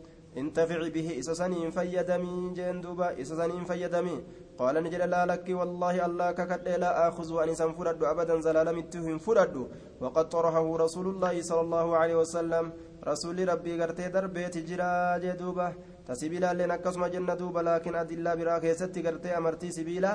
[0.43, 4.17] انتفع به إسسنين فيدمي جندوبا إسسنين فيدمي
[4.59, 9.55] قال نجد لا لك والله الله ككد لا آخذ أن سنفرد أبدا زلال متهم فرد
[10.01, 12.65] وقد طرحه رسول الله صلى الله عليه وسلم
[13.07, 15.67] رسول ربي قرتي دربيت جرا جدوبا
[16.07, 20.13] تسبيلا لنا كسم جنة دوبا لكن أدلا برا كيستي قرتي أمرتي سبيلا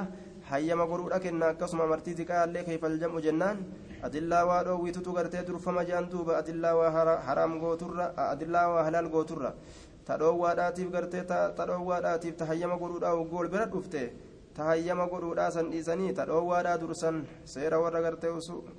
[0.51, 3.59] hayyama godhuudha kenna akkasuma amartii xiqqaallee keeyfaljamu jennaan
[4.03, 6.91] adillaa waa dhoowwitutu gartee durfama jean duuba adillaa waa
[7.27, 9.53] haraam gooturra adillaa waa halaal gooturra
[10.07, 14.03] ta dhoowwaadhaatiif gartee ta dhoowwaadhaatiif ta hayyama godhuudhaa gool bira dhufte
[14.57, 18.33] ta hayyama godhuudhaa san dhiisanii ta dhoowwaadhaa dursan seera warra gartee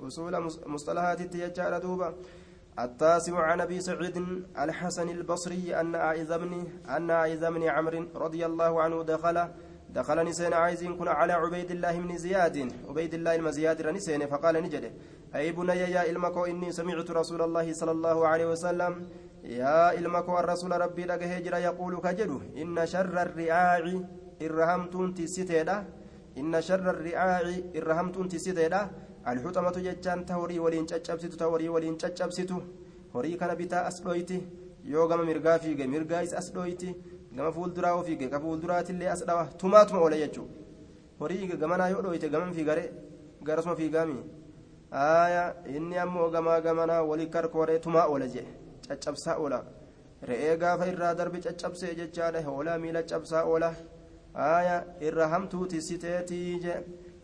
[0.08, 0.40] usuula
[0.74, 2.12] mustalahaatitti jechaadha duuba
[2.78, 4.16] التاسع عن أبي سعيد
[4.58, 9.48] الحسن البصري أن عائذ بن أن عائذ بن عمرو رضي الله عنه دخل
[9.90, 14.90] دخل نسين عايزين كنا على عبيد الله بن زياد عبيد الله المزياد رنسين فقال نجده
[15.34, 19.08] أي بني يا إلمكو إني سمعت رسول الله صلى الله عليه وسلم
[19.44, 23.84] يا إلمكو الرسول ربي لك هجر يقول كجدو إن شر الرعاع
[24.42, 25.84] إرهمتون تسيتيدا
[26.38, 27.42] إن شر الرعاع
[27.76, 28.90] إرهمتون تسيتيدا
[29.26, 32.58] الحطمة جتان توري ولين تشبسيتو توري ولين تشبسيتو
[33.14, 34.38] horii kana bitaa as dhoyti
[34.92, 36.94] yoo gama mirgaa fiige mirgaa is as dhoyti
[37.36, 40.54] gama fuulduraa ofii ka fuulduraatillee as dhawa tumaatuma oola jechuudha
[41.20, 42.84] horii gamanaa yoo dhooyte gaman fiigare
[43.46, 44.16] garasuma fiigaami
[45.02, 45.44] aaya
[45.76, 48.46] inni ammoo gamaa gamanaa walii karkooree tumaa oola jee
[48.88, 49.58] caccabsaa oola
[50.30, 53.70] re'ee gaafa irraa darbi caccabsee jechaadha hoolaa miila cabsaa oola
[54.48, 54.76] aaya
[55.08, 56.74] irra hamtuu tisiteetii je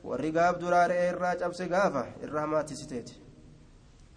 [0.08, 3.28] warri gaaf duraa re'ee irraa cabse gaafa irra hamaa tisiteeti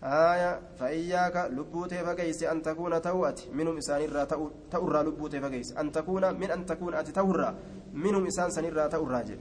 [0.03, 4.23] آية فإياك لبوتي فقيس أن تكون توأت منهم إسان الرا
[4.71, 7.55] تأرى لبوتي فقيس أن تكون من أن تكون أتي تهرى
[7.93, 9.37] منهم إسان سن الرا تأرى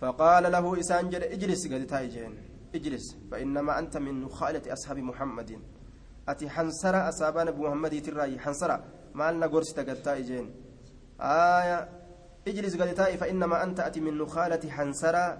[0.00, 2.32] فقال له إسان جل اجلس قد تايجين
[2.74, 5.50] اجلس فإنما أنت من خالة أصحاب محمد
[6.28, 10.46] أتي حنسرة أصابان أبو محمد تراي حنسرة ما لنا قرص قد تايجين
[11.20, 11.88] آية
[12.48, 15.38] اجلس قد فإنما أنت أتي من خالة حنسرة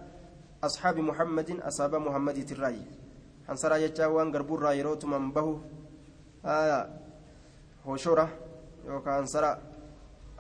[0.65, 2.39] أصحاب محمد أصاب محمد
[3.51, 5.53] hansaraa jechaa waan garbuurraa yeroo tuman bahu
[7.87, 8.27] hoshora
[8.89, 9.57] yookaan hansaraa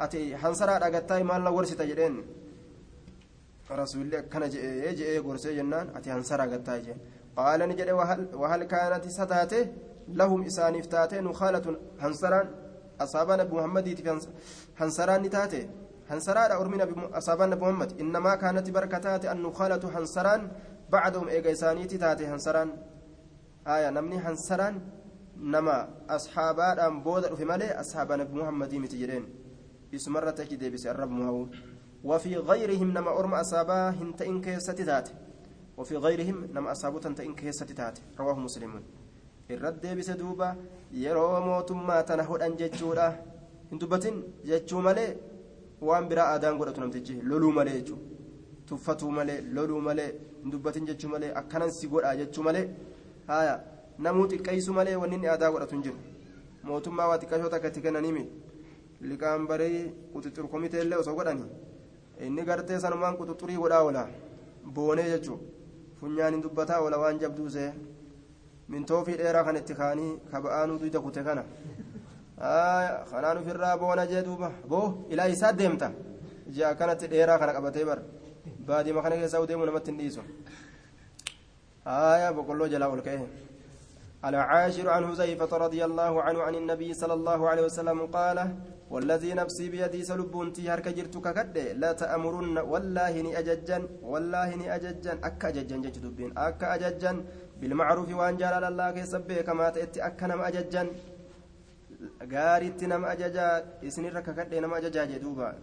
[0.04, 2.18] ati hansaraa dhagattaay maal na gorsita jedheen
[3.80, 7.00] rasuulli akkana je'ee je'ee gorsee jennaan ati hansaraa gattaay jeen
[7.36, 7.98] qaala ni jedhe
[8.42, 9.58] wahal kaanat isa taate
[10.20, 12.48] lahum isaaniif taate nukaalatun hansaraan
[13.04, 14.28] asaabaa nabi muhammadiitiif
[14.80, 15.61] hansaraan ni taate
[18.02, 20.42] innamaa kaanati barka taate annukaalatu hansaraan
[20.92, 22.70] bacdahum eega isaaniiti taate hansaraan
[23.64, 24.76] aya namni hansaraan
[25.54, 25.76] nama
[26.16, 29.26] ashaabaadhaan booda dhufe malee ashaaba nabi muhammadii miti jedheen
[29.98, 31.44] isumarratti achi deebise arrab muhawu
[32.04, 35.08] وفي غيرهم نما أرم أصابا هنت إن كيستتات
[35.78, 38.72] وفي غيرهم نما أصابوا تنت إن كيستتات رواه مسلم
[39.50, 40.48] الرد بسدوبة
[40.92, 43.08] يرو موت ما تنهد أن جتشورا
[43.72, 44.14] هندبتين
[44.48, 45.06] جتشو مالي
[45.83, 47.97] وان برا آدان قد أتنمتجي لولو مالي جتشو
[48.70, 50.11] tuffatuu malee loluu malee
[50.51, 52.66] dubbatin jechuu malee akkanan si godhaa jechuu malee
[53.31, 53.55] haya
[54.05, 55.99] namuu xiqqeessu malee wanni inni aadaa godhatu hin jiru
[56.68, 58.22] mootummaa waa xiqqashoo takka itti kennaniimi
[59.09, 59.81] liqaan barii
[60.12, 61.45] quxuxur komiteellee osoo godhani
[62.26, 64.03] inni gartee sanumaan quxuxurii godhaa oola
[64.76, 65.39] boonee jechuu
[66.01, 67.70] funyaan hin dubbataa oola waan jabduusee
[68.72, 71.45] mintoofii dheeraa kan itti kaanii kaba'aanuu duyda kute kana
[72.41, 74.53] kanaan ofirraa boona jee duuba.
[74.68, 75.93] Boo ilaa isaa deemta.
[76.55, 78.03] Ji'a kanatti dheeraa kana qabatee bara.
[78.66, 80.22] Baadiyyaa kana keessaa deemu namatti hin dhiisu.
[81.86, 83.26] آية بقول جلاء الكيه
[84.24, 88.38] العاشر عن حذيفة رضي الله عنه عن النبي صلى الله عليه وسلم قال
[88.91, 95.16] والذي نفسي بيدي سلبونتي هرك جرتك كد لا تأمرن والله ني أججن والله ني أججن
[95.24, 97.16] أكا أججن جج دبين أكا أججن
[97.61, 100.86] بالمعروف وان جلال الله كيسبه كما تأتي أكا نم أججن
[102.34, 105.55] gaariitti nama ajajaa isinirra kakadhee nama ajajaa jedhuuba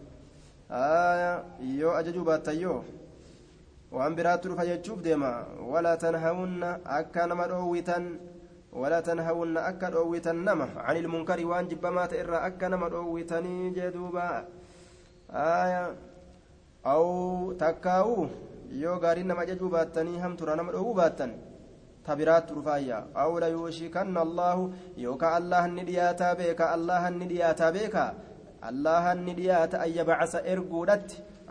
[1.80, 2.80] yoo ajajuu baatayyoo
[3.92, 5.32] waan biraatti dhufa jechuuf deema
[5.74, 8.10] walaa tanhawunna akka nama dhoowwitan
[8.74, 14.46] تنهون أكا أويتا نما عن المنكر وان جبما تئر أكا نما أويتني جدوبا
[15.32, 15.96] آية
[16.86, 17.06] أو
[17.54, 18.28] تكاو
[18.72, 21.32] يو غارين نما ججو باتني هم ترى نما أو باتن
[22.08, 24.58] تبرات رفايا أو لا يوشكن الله
[25.06, 28.06] يوكا الله ندياتا بيكا الله ندياتا بيكا
[28.70, 31.10] الله ندياتا أن يبعث إرقودت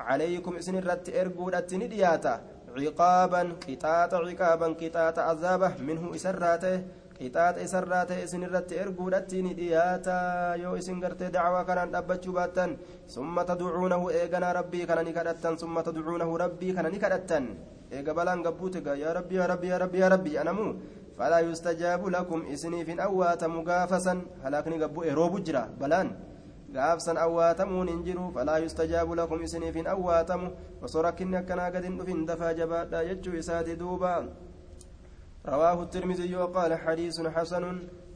[0.09, 2.35] عليكم إسن الرت إرقودت ندياتا
[2.79, 6.77] عقابا قطاطا عقابا قطاطا عذابه منه إسراته
[7.19, 10.17] qixaaxa isarraa ta'e isin irratti erguudhatti ni dhiyaata
[10.63, 12.77] yoo isin gartee dacwaa kanaan dhaabbachuu baattan
[13.15, 17.45] summa tadcuunahu eeganaa rabbii kana ni kadhattan summa tadcuunahu rabbii kana ni kadhattan
[17.91, 20.67] eega balaan gabbuute gaa yaa rabbi yaa rabbi yaa rabbi yaa rabbi jedhanamu
[21.19, 26.11] falaa yustajaabu lakum isiniif hin awwaatamu gaafasan halaakni gabbu'e roobu jira balaan
[26.73, 30.51] gaafsan awwaatamuun hin jiru falaa yustajaabu lakum isiniif hin awwaatamu
[30.83, 34.13] osoo rakkinni akkanaa gad hin dhufin dafaa jabaadha jechuu isaati duuba
[35.47, 37.65] رواه الترمذي وقال حديث حسن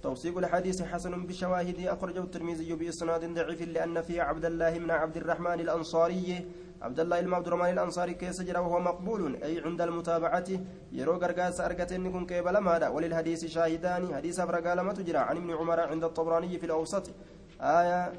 [0.03, 5.61] توثيق الحديث حسن بشواهد أخرجه الترمذي بإسناد ضعيف لأن فيه عبد الله بن عبد الرحمن
[5.61, 6.47] الأنصاري
[6.83, 10.49] عبد الله بن عبد الرحمن الأنصاري كيس جرى وهو مقبول أي عند المتابعة.
[10.93, 14.15] يرو غرغاس أرغت إنكم كيبل ماذا وللحديث شاهدان.
[14.15, 15.19] حديث أفرقال ما تجرى.
[15.19, 17.11] عن ابن عمر عند الطبراني في الأوسط.
[17.61, 18.13] آية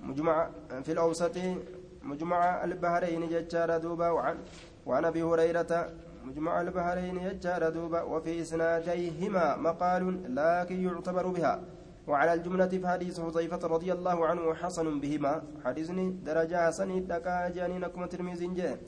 [0.00, 0.48] مجمع
[0.82, 1.36] في الأوسط.
[2.02, 4.08] مجمع البحرين ججار دوبا.
[4.10, 4.36] وعن
[4.86, 5.72] وعن أبي هريرة.
[6.24, 8.02] مجمع البحرين يجار دوبا.
[8.02, 11.60] وفي إسناديهما مقال لكن يعتبر بها.
[12.06, 15.42] وعلى الجملة في حديث حذيفة رضي الله عنه حسن بهما.
[15.64, 18.78] حديثني درجة حسن دكا جانينكم ترميزين جاء.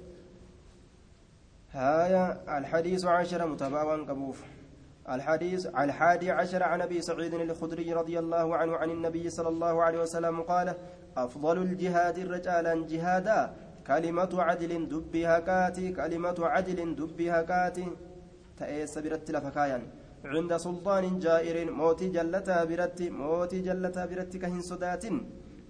[1.72, 4.44] هايا الحديث عشر متباوى قبوف.
[5.10, 9.98] الحديث الحادي عشر عن أبي سعيد الخدري رضي الله عنه عن النبي صلى الله عليه
[9.98, 10.74] وسلم قال
[11.16, 13.54] أفضل الجهاد رجالا جهادا
[13.86, 17.88] كلمة عدل دبي هكاتي كلمة عدل دبي هكاتي
[18.58, 19.82] تأيس برت لفكايا
[20.33, 25.03] عند سلطان جائر موتي جلتا برت موتي جلتا برت كهن صدات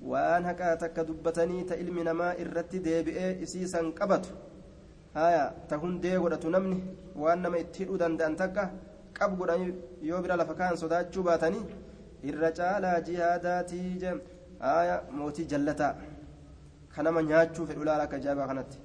[0.10, 4.26] وان هكاتك دبتني تإلم نما إرت ديبئ إسيسا قبت
[5.18, 6.80] هايا تهون ديغودة نمني
[7.22, 8.66] وان نما اتهدو دندان تكا
[9.18, 9.62] qabgodhan
[10.10, 11.64] yoo bira lafa kaan sodaachuu baatanii
[12.30, 14.14] irra caalaa jihaadaatii jee
[14.74, 15.92] aya mootii jallataa
[16.96, 18.78] kanama nyaachuu fedhu laala akka jaabaa kanatti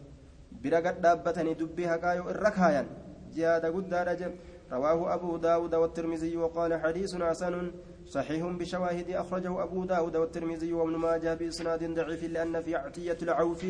[0.62, 2.86] bira gad dhaabbatanii dubbii haqaa yoo irra kaayan
[3.34, 4.30] jihaada guddaadha jee
[4.73, 7.71] رواه أبو داود والترمذي وقال حديث حسن
[8.07, 13.65] صحيح بشواهد أخرجه أبو داود والترمذي وابن ماجه بإسناد ضعيف لأن في عطية العوف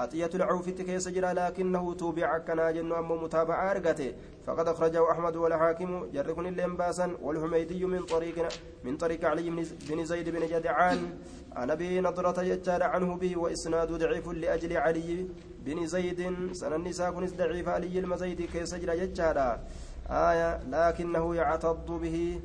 [0.00, 4.12] عطية العوف كيس جرى لكنه توبع كنا جن أم متابعة أرقته.
[4.46, 8.48] فقد أخرجه أحمد والحاكم جركن الليمباسا والحميدي من طريق
[8.84, 9.50] من طريق علي
[9.88, 11.18] بن زيد بن جدعان.
[11.52, 15.26] عن أبي نضرة يجار عنه به وإسناد ضعيف لأجل علي
[15.64, 16.20] بن زيد.
[16.52, 19.60] سن النساء كنس ضعيف علي المزيد كيس جرى يجارا.
[20.10, 22.40] آية لكنه يعتض به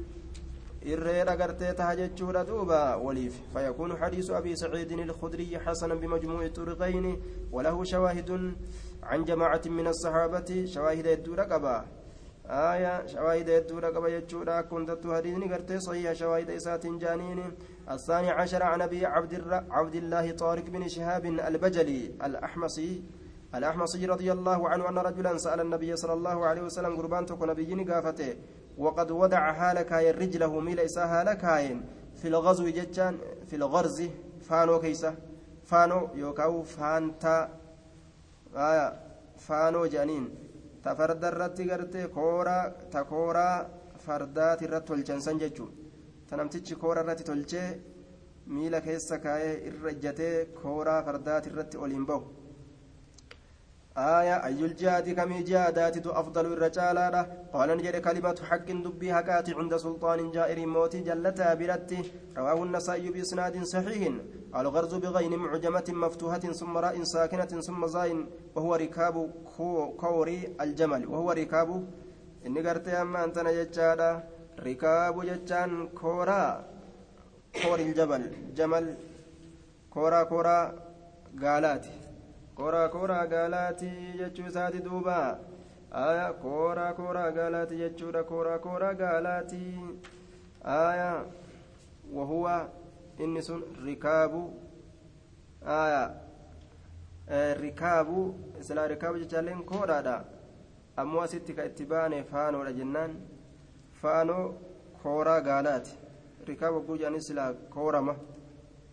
[0.85, 7.19] gartee taha jechuudha duuba waliif fayakuunu xadiisu abii saciidin ilkhudriyi xasanan bimajmuuci xuriqayni
[7.51, 8.55] walahu shawaahidun
[9.01, 11.85] can jamaacatin min asaxaabati shawaahida hedduudha qaba
[12.49, 15.79] آية شواهد الدورة قبل يجودا كنت تهديني قرتي
[16.13, 17.43] شواهد إسات جانين
[17.91, 22.11] الثاني عشر عن أبي عبد, عبد الله طارق بن شهاب البجلي
[23.57, 27.47] الأحمصي الأحمصي رضي الله عنه أن رجلا سأل النبي صلى الله عليه وسلم قربان تكون
[27.49, 28.35] نبيين قافته
[28.77, 31.65] وقد ودع هالكاي رجله ميل إسا هالكاي
[32.19, 33.13] في الغزو جتان
[33.47, 33.99] في الغرز
[34.47, 35.15] فانو كيسة
[35.69, 37.37] فانو يوكاو فانتا
[38.55, 38.87] آية
[39.37, 40.25] فانو جانين.
[40.83, 42.57] تفرد الرت قرتي كورا
[42.91, 43.49] تكورا
[44.05, 45.67] فردات الرت والجنسان ججو
[46.29, 47.65] تنمتج كورا الرت تلجي
[48.47, 52.21] ميلا كيسة كاي الرجتي كورا فردات الرت أوليمبو.
[53.97, 56.97] آية أي الجهاد كم جهادات أفضل الرجال
[57.53, 62.03] قال نجد كلمة حق دبي هكات عند سلطان جائر موت جلتا برته
[62.37, 64.13] رواه النسائي بإسناد صحيح.
[64.55, 68.19] الغرز بغين معجمة مفتوحة ثم راء ساكنة ثم زاين
[68.55, 69.15] وهو ركاب
[69.97, 71.69] كوري الجمل وهو ركاب.
[72.45, 74.23] إني قرت أما أنت نجتشادا
[74.59, 76.65] ركاب جتشان كورا
[77.63, 78.23] كوري الجبل
[78.57, 78.85] جمل
[79.93, 80.75] كورا كورا
[81.41, 82.04] قالاتي.
[82.55, 85.17] Koraa koraa gaalaatii jechuu isaati duuba
[85.91, 89.61] aya kooraa kooraa gaalaati jechuudha kooraa kooraa gaalaati
[90.63, 91.09] aya
[92.13, 92.55] wahuwa
[93.23, 94.41] inni sun rikaabu
[95.79, 96.03] aya
[97.61, 98.19] rikaabu
[98.67, 100.15] silaa rikaabu jechaalleen koodhaadha
[100.97, 103.11] ammoo asitti ka itti baane faanoodha jennaan
[104.01, 104.45] faanoo
[105.03, 105.93] kooraa gaalaati
[106.47, 108.15] rikaabu oguu jedhanis silaa koorama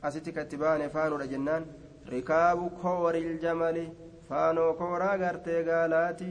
[0.03, 1.65] asitti ka itti baane faanoodha jennaan
[2.09, 3.85] rikaabu kooril jamali
[4.29, 6.31] faanoo kooraa gartee gaalaati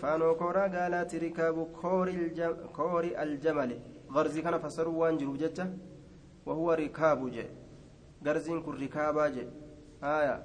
[0.00, 1.66] faanoo kooraa gaalaati rikaabu
[2.72, 3.80] koori aljamali
[4.14, 5.66] garzii kana fassaruu waan jiruuf jecha
[6.46, 7.50] wahuwa rikaabu je.
[8.22, 9.46] Garziin kun rikaabaa je.
[10.02, 10.40] Aya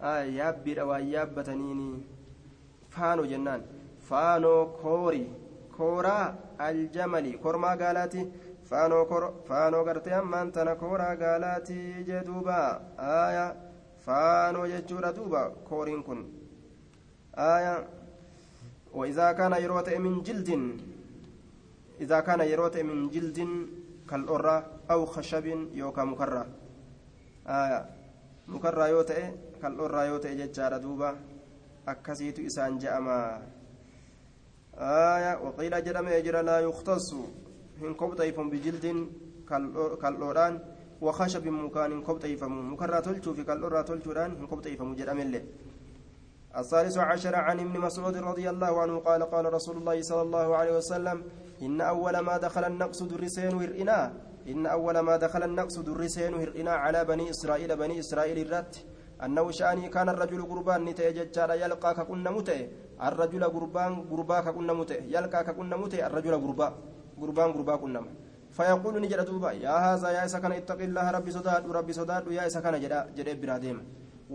[0.00, 2.06] aya yaabbiidha waan yaabbataniini.
[2.88, 3.62] Faanoo jennaan.
[4.08, 5.30] Faanoo koori
[5.76, 8.26] kooraa aljamali kormaa gaalaati
[8.68, 12.58] faanoo gartee ammaan tana kooraa gaalaati jee duuba.
[12.98, 13.46] Aya
[14.06, 16.24] faanoo jechuudha duuba kooriin kun.
[17.36, 17.74] Aya
[18.94, 20.50] وإذا كان يروت من جلد
[22.00, 23.38] إذا كان يروت من جلد
[24.10, 24.56] كالأرة
[24.90, 26.46] أو خشب يوكا مكرة
[27.46, 27.80] آية
[28.48, 29.22] مكرة يوتئ
[29.62, 31.10] كالأرة يوتئ ججارة دوبا
[31.88, 33.42] أكسيت إسان جأما
[34.78, 37.14] آية وقيل جرم يجرى لا يختص
[37.82, 38.86] هن كبطيف بجلد
[40.02, 40.54] كالأوران
[41.00, 45.42] وخشب مكان كبطيفم مكرة تلتو في كالأرة تلتوران هن كبطيفم جرم اللي
[46.60, 50.76] الثالث عشر عن ابن مسعود رضي الله عنه قال قال رسول الله صلى الله عليه
[50.76, 51.22] وسلم
[51.62, 53.98] إن أول ما دخل النقص درسين هرئنا
[54.48, 58.74] إن أول ما دخل النقص درسين هرئنا على بني إسرائيل بني إسرائيل الرت.
[59.24, 62.68] أنه شأني كان الرجل قربان نتي ججار يلقاك كنا متي
[63.02, 66.68] الرجل قربان قرباك كنا متي يلقاك كنا متي الرجل قربا.
[67.20, 68.00] قربان قربا كنا
[68.56, 72.74] فيقول نجد دوبا يا هذا يا سكن اتق الله ربي صداد ربي صداد يا سكن
[72.82, 73.78] جدا جدا براديم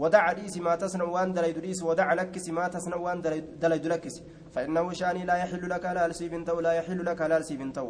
[0.02, 3.22] ودع لي ما تصنع وان دليد ليس ودع لك ما تصنع وان
[3.64, 4.06] دليد لك
[4.54, 7.88] فإنه شأني لا يحل لك لا سيبن تو لا يحل لك لا سيبن تو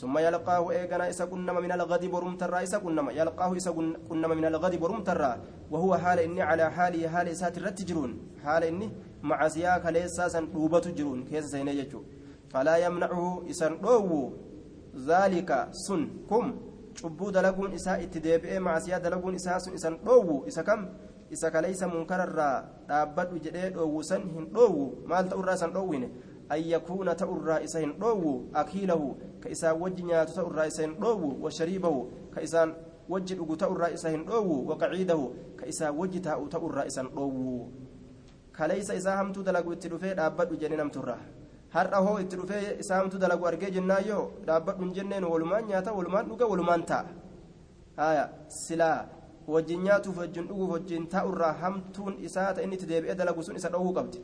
[0.00, 3.70] ثم يلقاه إيغنا إسا كنما من الغد برم ترى إسا كنما يلقاه إسا
[4.08, 5.32] كنما من الغد برم ترى
[5.70, 8.10] وهو حال إني على حالي حال إسات الرتجرون
[8.44, 8.88] حال إني
[9.22, 12.00] مع سياك ليساسا دوبة جرون كيس سينيجو
[12.52, 14.32] فلا يمنعه إسان روو
[15.08, 16.46] ذلك سن كم
[16.92, 20.88] cubbuu dalaguun isaa itti deebi'ee maasiyaa dalaguun isaa sun isan dhoowwu isa kam
[21.30, 26.10] isa kaleeysa munkararraa dhaabbadhu jedhee dhoowwu san hin dhoowwu maal ta'urraa isan dhoowwine
[26.48, 29.08] an yakuuna ta'urraa isa hin dhoowwu akiilahu
[29.40, 32.00] ka isaan wajji nyaatu ta'urraa isa hin dhoowwu washariibahu
[32.34, 32.74] ka isaan
[33.08, 35.26] wajji dhugu ta'urraa isa hin dhoowwu waqaciidahu
[35.56, 37.72] ka isaan wajji taa'u ta'urraa isan dhoowwu
[38.52, 41.22] kaleeysa isaa hamtuu dalagu itti dhufee dhaabbadhu jedhe namturraa
[41.74, 46.26] har'a hoo itti dhufee isaa hamtuu dalagu argee jennaayyoo dhaabbadhu hin jenneen walumaan nyaata walumaan
[46.30, 48.98] dhuga walumaan ta'a silaa
[49.54, 53.68] wajjin nyaatuuf wajjin dhuguuf wajjin taa'urraa hamtuun isaa ta'e inni itti deebi'ee dalagu sun isa
[53.74, 54.18] dhowwuu qabdi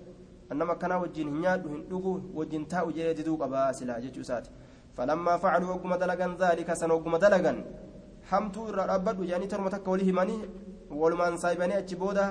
[0.50, 4.50] annama akkanaa wajjin hin nyaadhu hin dhugu wajjin taa'u jedhee diduu qabaa silaa jechuu isaati
[4.96, 7.58] falammaa facaluu ogguma dalagan zaalika san ogguma dalagan
[8.30, 10.40] hamtuu irraa dhaabbadhu jedhanii torma takka walii himanii
[11.00, 12.24] walumaan saayibanii achi booda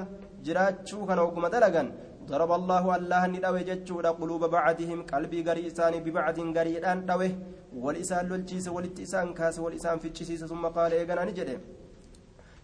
[0.45, 1.87] jiraachuu kana ogguma dalagan
[2.31, 7.31] ضرب الله الله ندوي جتشودا قلوب بعضهم قلبي غري إساني ببعض غري الآن دوي.
[7.83, 11.57] والإسان للجيس والإتسان كاس والإسان في الجيس ثم قال إيغانا نجده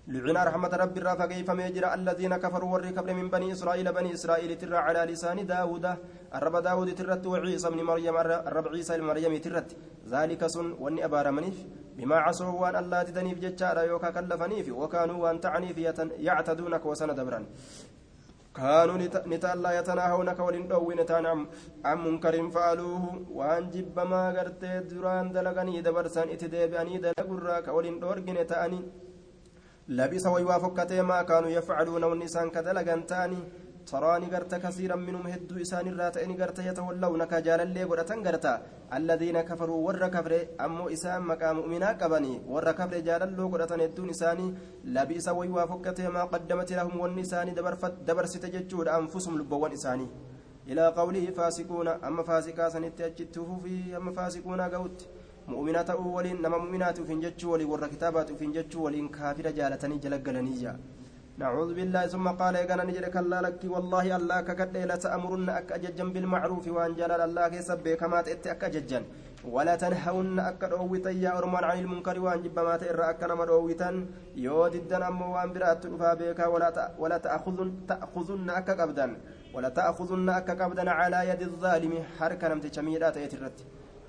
[0.08, 4.78] لعن رحمة رب الرافع كيف يجرى الذين كفروا والركب من بني إسرائيل بني إسرائيل ترى
[4.88, 5.86] على لسان داود.
[6.38, 8.16] الرب داود ترت وعيسى بن مريم
[8.50, 9.70] الرب عيسى بن مريم ترت.
[10.14, 11.58] ذلك سن واني أبار منيف.
[11.98, 15.78] بما عصوا وأن الله تدنيف جتشارا يوكا كلفنيف وكانوا وأن تعنيف
[16.28, 17.40] يعتدونك وسن دبرا
[18.56, 18.98] كانوا
[19.34, 21.26] نتالا يتناهونك ولن دوين تان
[21.86, 23.04] عن منكر فعلوه.
[23.38, 28.82] وان جب ما غرتي دران دلغني دبرسان اتديباني دلغراك ولن دورغن تأني.
[29.88, 33.42] لبس ويوافقته ما كانوا يفعلون والنسان كدلغن تأني.
[33.90, 38.54] تراني غرت كثيرا منهم هدو إسان الراتين غرت يتولونك جالا لي غرتن غرتا
[38.98, 40.34] الذين كفروا ور كفر
[40.66, 44.48] أمو إسان مقام مؤمنا قبني ور كفر جالا لو غرتن هدو إساني
[44.96, 47.74] لبس ويوافقته ما قدمت لهم والنسان دبر
[48.08, 50.08] دبر ستججود أنفسهم لبوان إساني
[50.72, 55.00] إلى قوله فاسقون أما فاسقا سنتأجته في أما فاسقون قوت
[55.48, 55.90] مؤمنة
[57.04, 60.76] ufin jechuu waliin warra kitaabaati ufin jechuu waliin kaafira jaalatanii jala galanii jaa
[61.42, 66.06] نعوذ بالله ثم قال يا نجد كلا لك؟ والله الله ككد لا تأمرن أك أججا
[66.14, 69.00] بالمعروف وأن جلال الله كسب كما تأتي أك أججا
[69.56, 73.90] ولا تنهون أك أويتا يا أرمان عن المنكر وأن جب ما تئر أك نما أويتا
[74.46, 75.84] يود الدنم وأن برأت
[76.22, 76.70] بك ولا
[77.02, 79.08] ولا تأخذن تأخذن أك قبدا
[79.56, 83.58] ولا تأخذن أك قبدا على يد الظالم حركة نمت شميرات يترت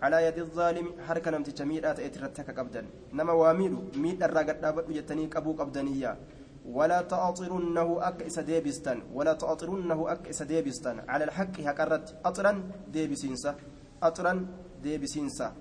[0.05, 2.83] على يد الظالم حركة نمت شميرات يترت كقبدا
[3.17, 6.13] نما واميلو ميد الرقد دابت يتني قبو قبدنيا
[6.65, 8.45] ولا تأطرنه أك إسا
[9.13, 10.45] ولا تأطرنه أك إسا
[11.09, 12.53] على الحق هكرت أطرا
[12.89, 13.55] ديبسينسا
[14.03, 14.47] أطرا
[14.83, 15.53] ديبسينسا.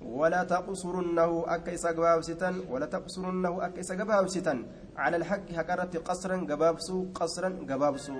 [0.00, 4.64] ولا تقصرنه أك إسا قبابستان ولا تقصرنه أك إسا
[4.96, 8.18] على الحق هكرت قصرا قبابسو قصرا قبابسو.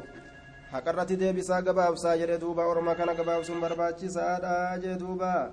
[0.66, 5.52] haqarratti deebisaa gabaabsaa jedhe duuba orma kana gabaabsuun barbaachisaadha jee duuba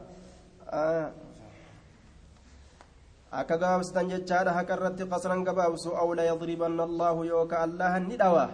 [3.34, 8.46] akka gabaabsitan jechaadha haqarratti qasran gabaabsu aw layadribanna allaahu yooka allaha ni dhawa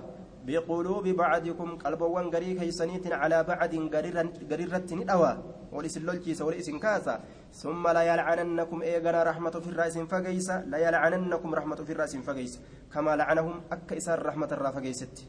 [0.48, 5.36] biquluubi bacdikum qalbowwan garii keeysaniitin calaa bacdin garirratti ni dhawa
[5.68, 7.20] wal isin lolchiisa wal isin kaasa
[7.52, 14.00] summa layalcanannakum eegana raxmatu firraa isin fageysa layalcanannakum raxmatu firraa isin fageysa kamaa lacanahum akka
[14.00, 15.28] isaan raxmatarraa fageysetti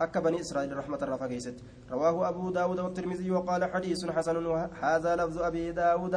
[0.00, 1.54] أكا بني إسرائيل رحمة الله فقيست
[1.90, 4.36] رواه أبو داود والترمذي وقال حديث حسن
[4.82, 6.14] هذا لفظ أبي داود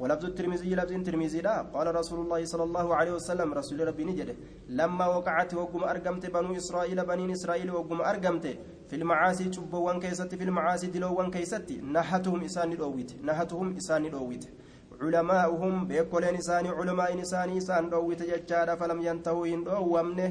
[0.00, 1.56] ولفظ الترمذي لفظ الترمذي لا.
[1.74, 4.34] قال رسول الله صلى الله عليه وسلم رسول ربي نجده
[4.78, 8.46] لما وقعت وقم أرقمت بنو إسرائيل بني إسرائيل وقم أرقمت
[8.88, 14.44] في المعاصي شبوان كيست في المعاصي دلوان كيست نحتهم إسان الأويت نحتهم إسان الأويت
[15.02, 20.28] علماؤهم بيكولين إساني علماء إساني إسان الأويت ججارة فلم ينتهوا إن أوامنه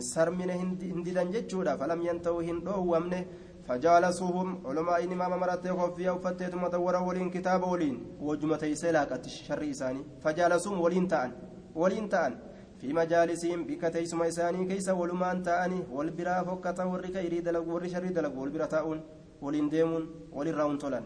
[0.00, 3.26] sarmine hin didan jechuudha falam yanta'u hin dhoowwamne
[3.68, 10.80] فجالسوهم علماء إمام مرتي خفيا وفتيت مدورا ولين كتاب ولين وجمة يسلاك الشر إساني فجالسوهم
[10.80, 11.30] ولين تأن.
[11.74, 12.32] ولين تأن.
[12.80, 15.78] في مجالسهم بكتيس ميساني كيس ولمان تأني.
[15.96, 19.00] والبرا فكتا ورك يريد لك ور شر دلك والبرا تأون.
[19.42, 20.04] ولين ديمون.
[20.32, 21.04] ولين راون تولان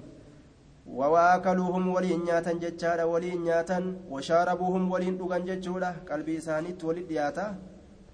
[0.99, 3.79] وواكلوهم ولين نياتا جتشارا ولين نياتا
[4.13, 7.11] وشاربوهم ولين دوغان جتشولا قلبي إساني تولد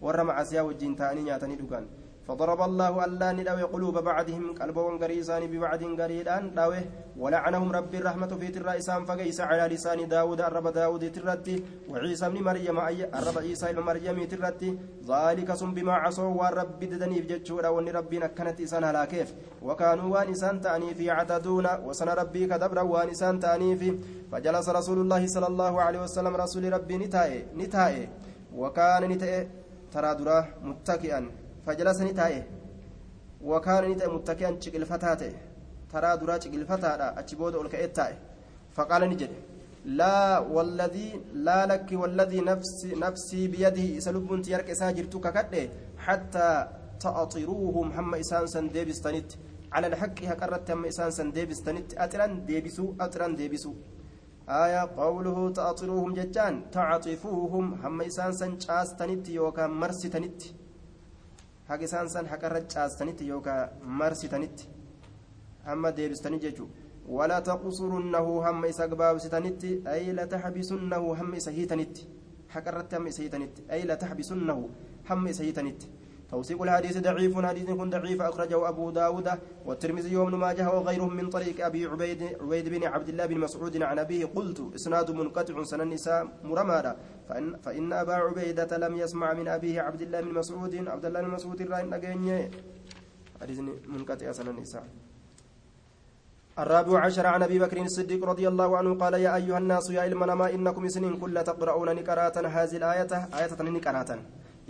[0.04, 1.84] warra macasiyaa wajjiin ta'anii nyaatanii dhugan
[2.28, 6.54] فضرب الله ألا ندوي قلوب بعضهم قلبهم غريسان ببعض غريدان.
[6.56, 6.80] داوي
[7.22, 11.56] ولعنهم رب الرحمة في ترى إسام فقيس على لسان داود الرب داود ترتي.
[11.88, 14.70] وعيسى بن مريم أي الرب عيسى بن مريم ترتي.
[15.04, 19.28] ذلك سم بما عصوا والرب ددني بجتشورا وان ربنا كانت إسان هلا كيف.
[19.62, 21.66] وكانوا وان إسان تاني في عتدون.
[21.84, 23.98] وسن ربي كدبر وان إسان تاني في.
[24.32, 28.08] فجلس رسول الله صلى الله عليه وسلم رسول ربي نتاي نتاي
[28.56, 29.48] وكان نتاي
[29.92, 31.43] ترى درا متكئا.
[31.66, 32.42] فجلس نتايه
[33.44, 35.14] وكان نتايه متكئا شقلفتا
[35.92, 38.06] ترى درا شقلفتا أتشبود أولكئتا
[38.76, 39.30] فقال نجد
[39.84, 45.68] لا والذي لا لك والذي نفسي نفسي بيده سلب تيارك ساجرتك كده
[46.06, 46.48] حتى
[47.00, 49.28] تأطروهم هم إسان سن ديبستنت
[49.72, 53.72] على الحق هكرت هم إسان سن ديبستنت أتران ديبسو أتران ديبسو
[54.48, 60.63] آية قوله تأطروهم ججان تعطفوهم هم إسان سن شاستنت يوكا مرستنت حق
[61.73, 64.57] إسان سن حق رج شاستنت يوكا مرستنت
[65.67, 66.67] هم ديبستنت ججو
[67.09, 71.95] ولا تقصرنه هم إسا قبابستنت أي لا تحبسنه هم إسا هيتنت
[72.49, 74.69] حق رت هم إسا هيتنت أي لا تحبسنه
[75.09, 75.81] هم إسا هيتنت
[76.30, 79.28] توثيق الحديث ضعيف حديث كن ضعيف أخرجه أبو داود
[79.66, 83.98] والترمذي وابن ماجه وغيرهم من طريق أبي عبيد عبيد بن عبد الله بن مسعود عن
[83.98, 86.96] أبيه قلت إسناد منقطع سنن النساء مرمادا
[87.28, 91.30] فإن, فإن أبا عبيدة لم يسمع من أبيه عبد الله بن مسعود عبد الله بن
[91.30, 92.50] مسعود رأي
[93.40, 93.58] حديث
[93.88, 94.84] منقطع سنن النساء.
[96.58, 100.54] الرابع عشر عن أبي بكر الصديق رضي الله عنه قال يا أيها الناس يا علمنا
[100.54, 104.16] إنكم سنين كل تقرؤون نكراتا هذه الآية آية نكراتا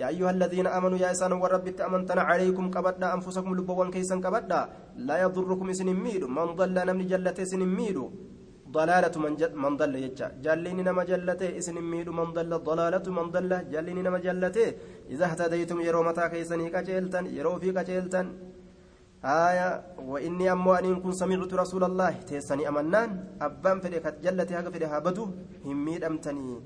[0.01, 4.61] يا أيها الذين آمنوا يا إسان ورب أمنتنا عليكم كبدا أنفسكم لبوان كيسا كبدا
[5.07, 6.23] لا يضركم سن ميد.
[6.37, 7.99] من ضل نمن جلت سن ميد.
[8.75, 10.27] ضلالة من, جل من ضل يجا.
[10.45, 12.09] جلين نما جلته إسن ميد.
[12.19, 13.51] من ضل ضلالة من ضل.
[13.73, 14.69] جلين نما جلته
[15.15, 18.27] إذا اهتديتم يرو متى كيسني كجلتن يرو في كجلتن
[19.23, 19.69] آية.
[20.11, 22.13] وإني أمو أن كن سمعت رسول الله.
[22.29, 23.11] تيسني أمنان.
[23.47, 23.79] أبان
[24.65, 25.25] هاga fedhe haa badu
[25.65, 26.59] hin miidhamtanii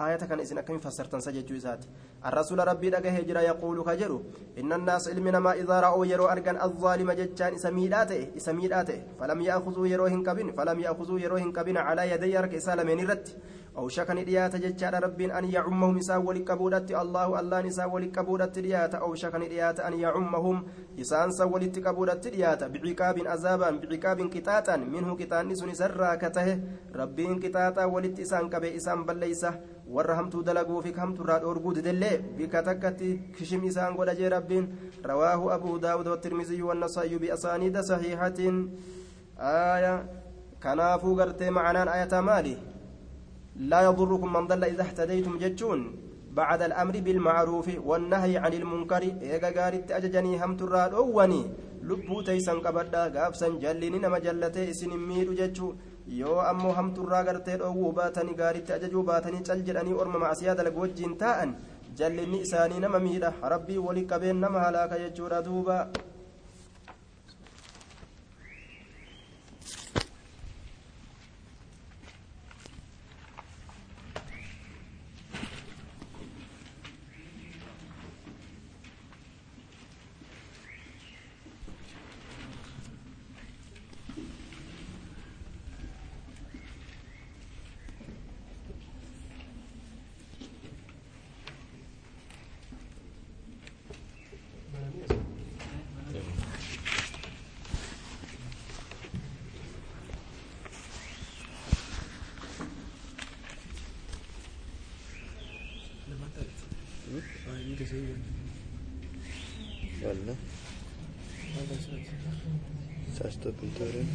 [0.00, 1.84] آية كان إذن أكمل فسرتن سجد جوزات
[2.26, 4.22] الرسول ربي لقى هجرة يقول كجرو
[4.58, 10.22] إن الناس علمنا ما إذا رأوا يرو أرجان الظالم ججان إسميلاته إسميلاته فلم يأخذوا يروهن
[10.22, 13.36] كبن فلم يأخذوا يروهن كبن على يدي أرك إسالمين رت.
[13.78, 19.14] أو شكن إديات ججان رب أن يعمهم إساء ولكبودت الله الله نساء ولكبودت ديات أو
[19.14, 20.56] شكن إديات أن يعمهم
[21.00, 26.48] إسان سولت كبودت ديات بعقاب عذابا بعقاب كتاتا منه كتان نسون سرا كته
[26.94, 29.54] ربين كتاتا ولت إسان كبه إسان بليسه
[29.94, 34.68] warra hamtuu dalaguu fi hamtuurraa dhoorguu didellee bika takkatti kishim isaan godha jee rabbiin
[35.04, 38.56] rawaahu abuu daawud watirmiziyyu wannasaayu biasaaniida saxiihatiin
[39.38, 39.92] aaya
[40.64, 42.54] kanaafuu gartee macanaan ayataa maali
[43.70, 45.82] laa yadurrukum man dalla ida ihtadaytum jechuun
[46.34, 51.42] بعد الأمر بالمعروف والنهي عن المنكر إيجا غارت أججني هم ترى أواني
[51.88, 55.68] لبو تيسن قبدا غافسا جليني نما جلتي إسن ميدو جتشو
[56.20, 61.14] yoo ammoo hamturraa gartee dhoowwuu baatanii gaaritti ajajuu baatanii cal jedhanii orma macsiyaa dalagu wajjiin
[61.22, 61.54] taa'an
[61.98, 65.76] jallinni isaanii nama miidha rabbii wali qabeen nama halaaka jechuudha duuba
[113.44, 114.06] sta pintare?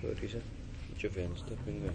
[0.00, 0.40] Sorrisa?
[0.96, 1.94] Ce vem sta pintare?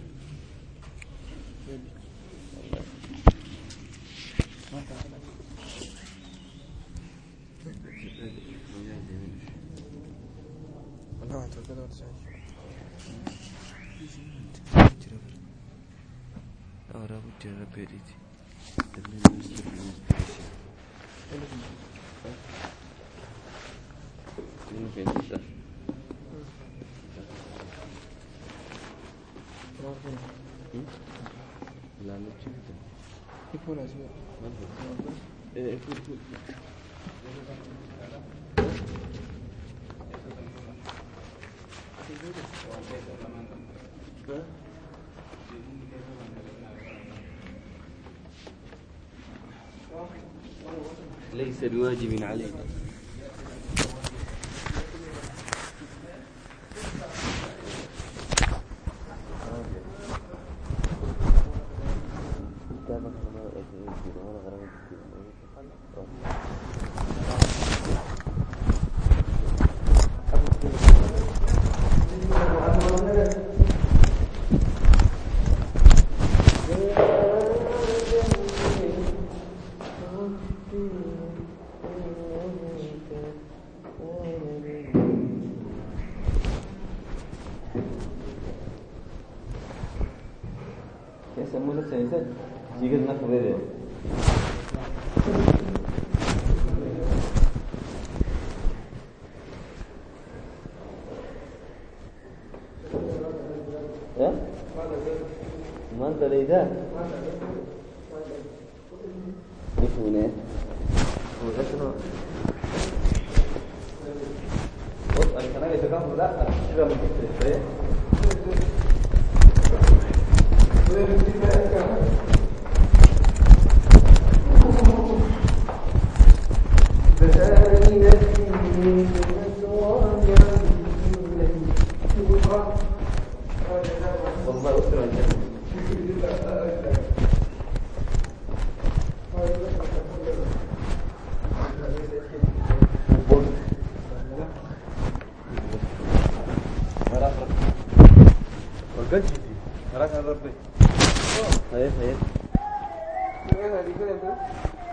[11.26, 12.08] No, to da dort sein.
[16.92, 17.20] Ahora
[51.34, 52.79] ليس بواجب علينا.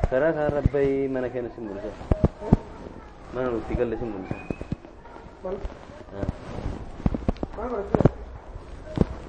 [0.10, 1.91] Karaa kaan rabbai mana keenya sin mul'isa
[3.34, 4.36] mana nuti galle sin mul'isa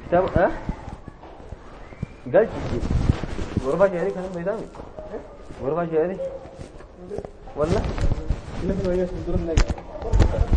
[0.02, 0.52] kitaaba ah
[2.34, 2.78] galchiti
[3.64, 4.66] gorbaa sheerii kanan beeytaami
[5.62, 6.20] gorbaa sheerii
[7.58, 7.80] walla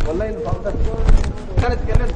[0.06, 0.66] والله انه فهمت
[1.62, 2.10] كانت تكلم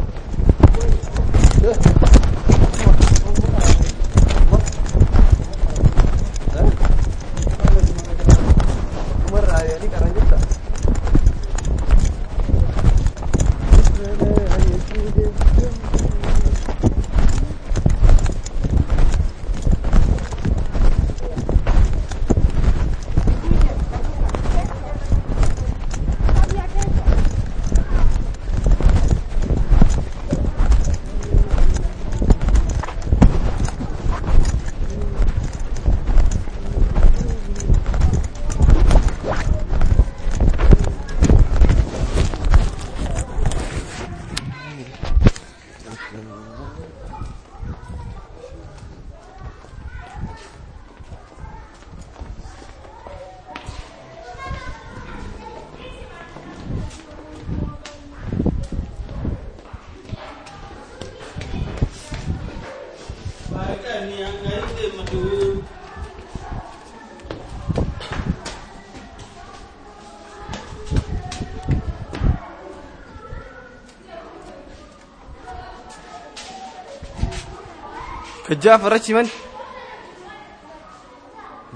[78.62, 79.28] jaafara jiman.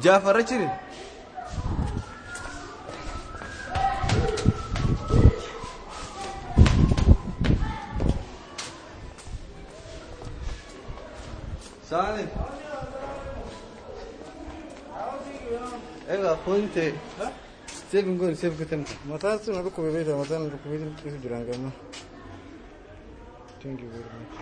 [0.03, 0.71] Jaafara jirin.
[11.89, 12.29] Saalim
[16.15, 16.85] ega kunte
[17.91, 21.71] sevingon sevkatamta mataasu naga kubebeita mataa naga kubebeita kisu jirangama
[23.63, 24.35] thank you very much.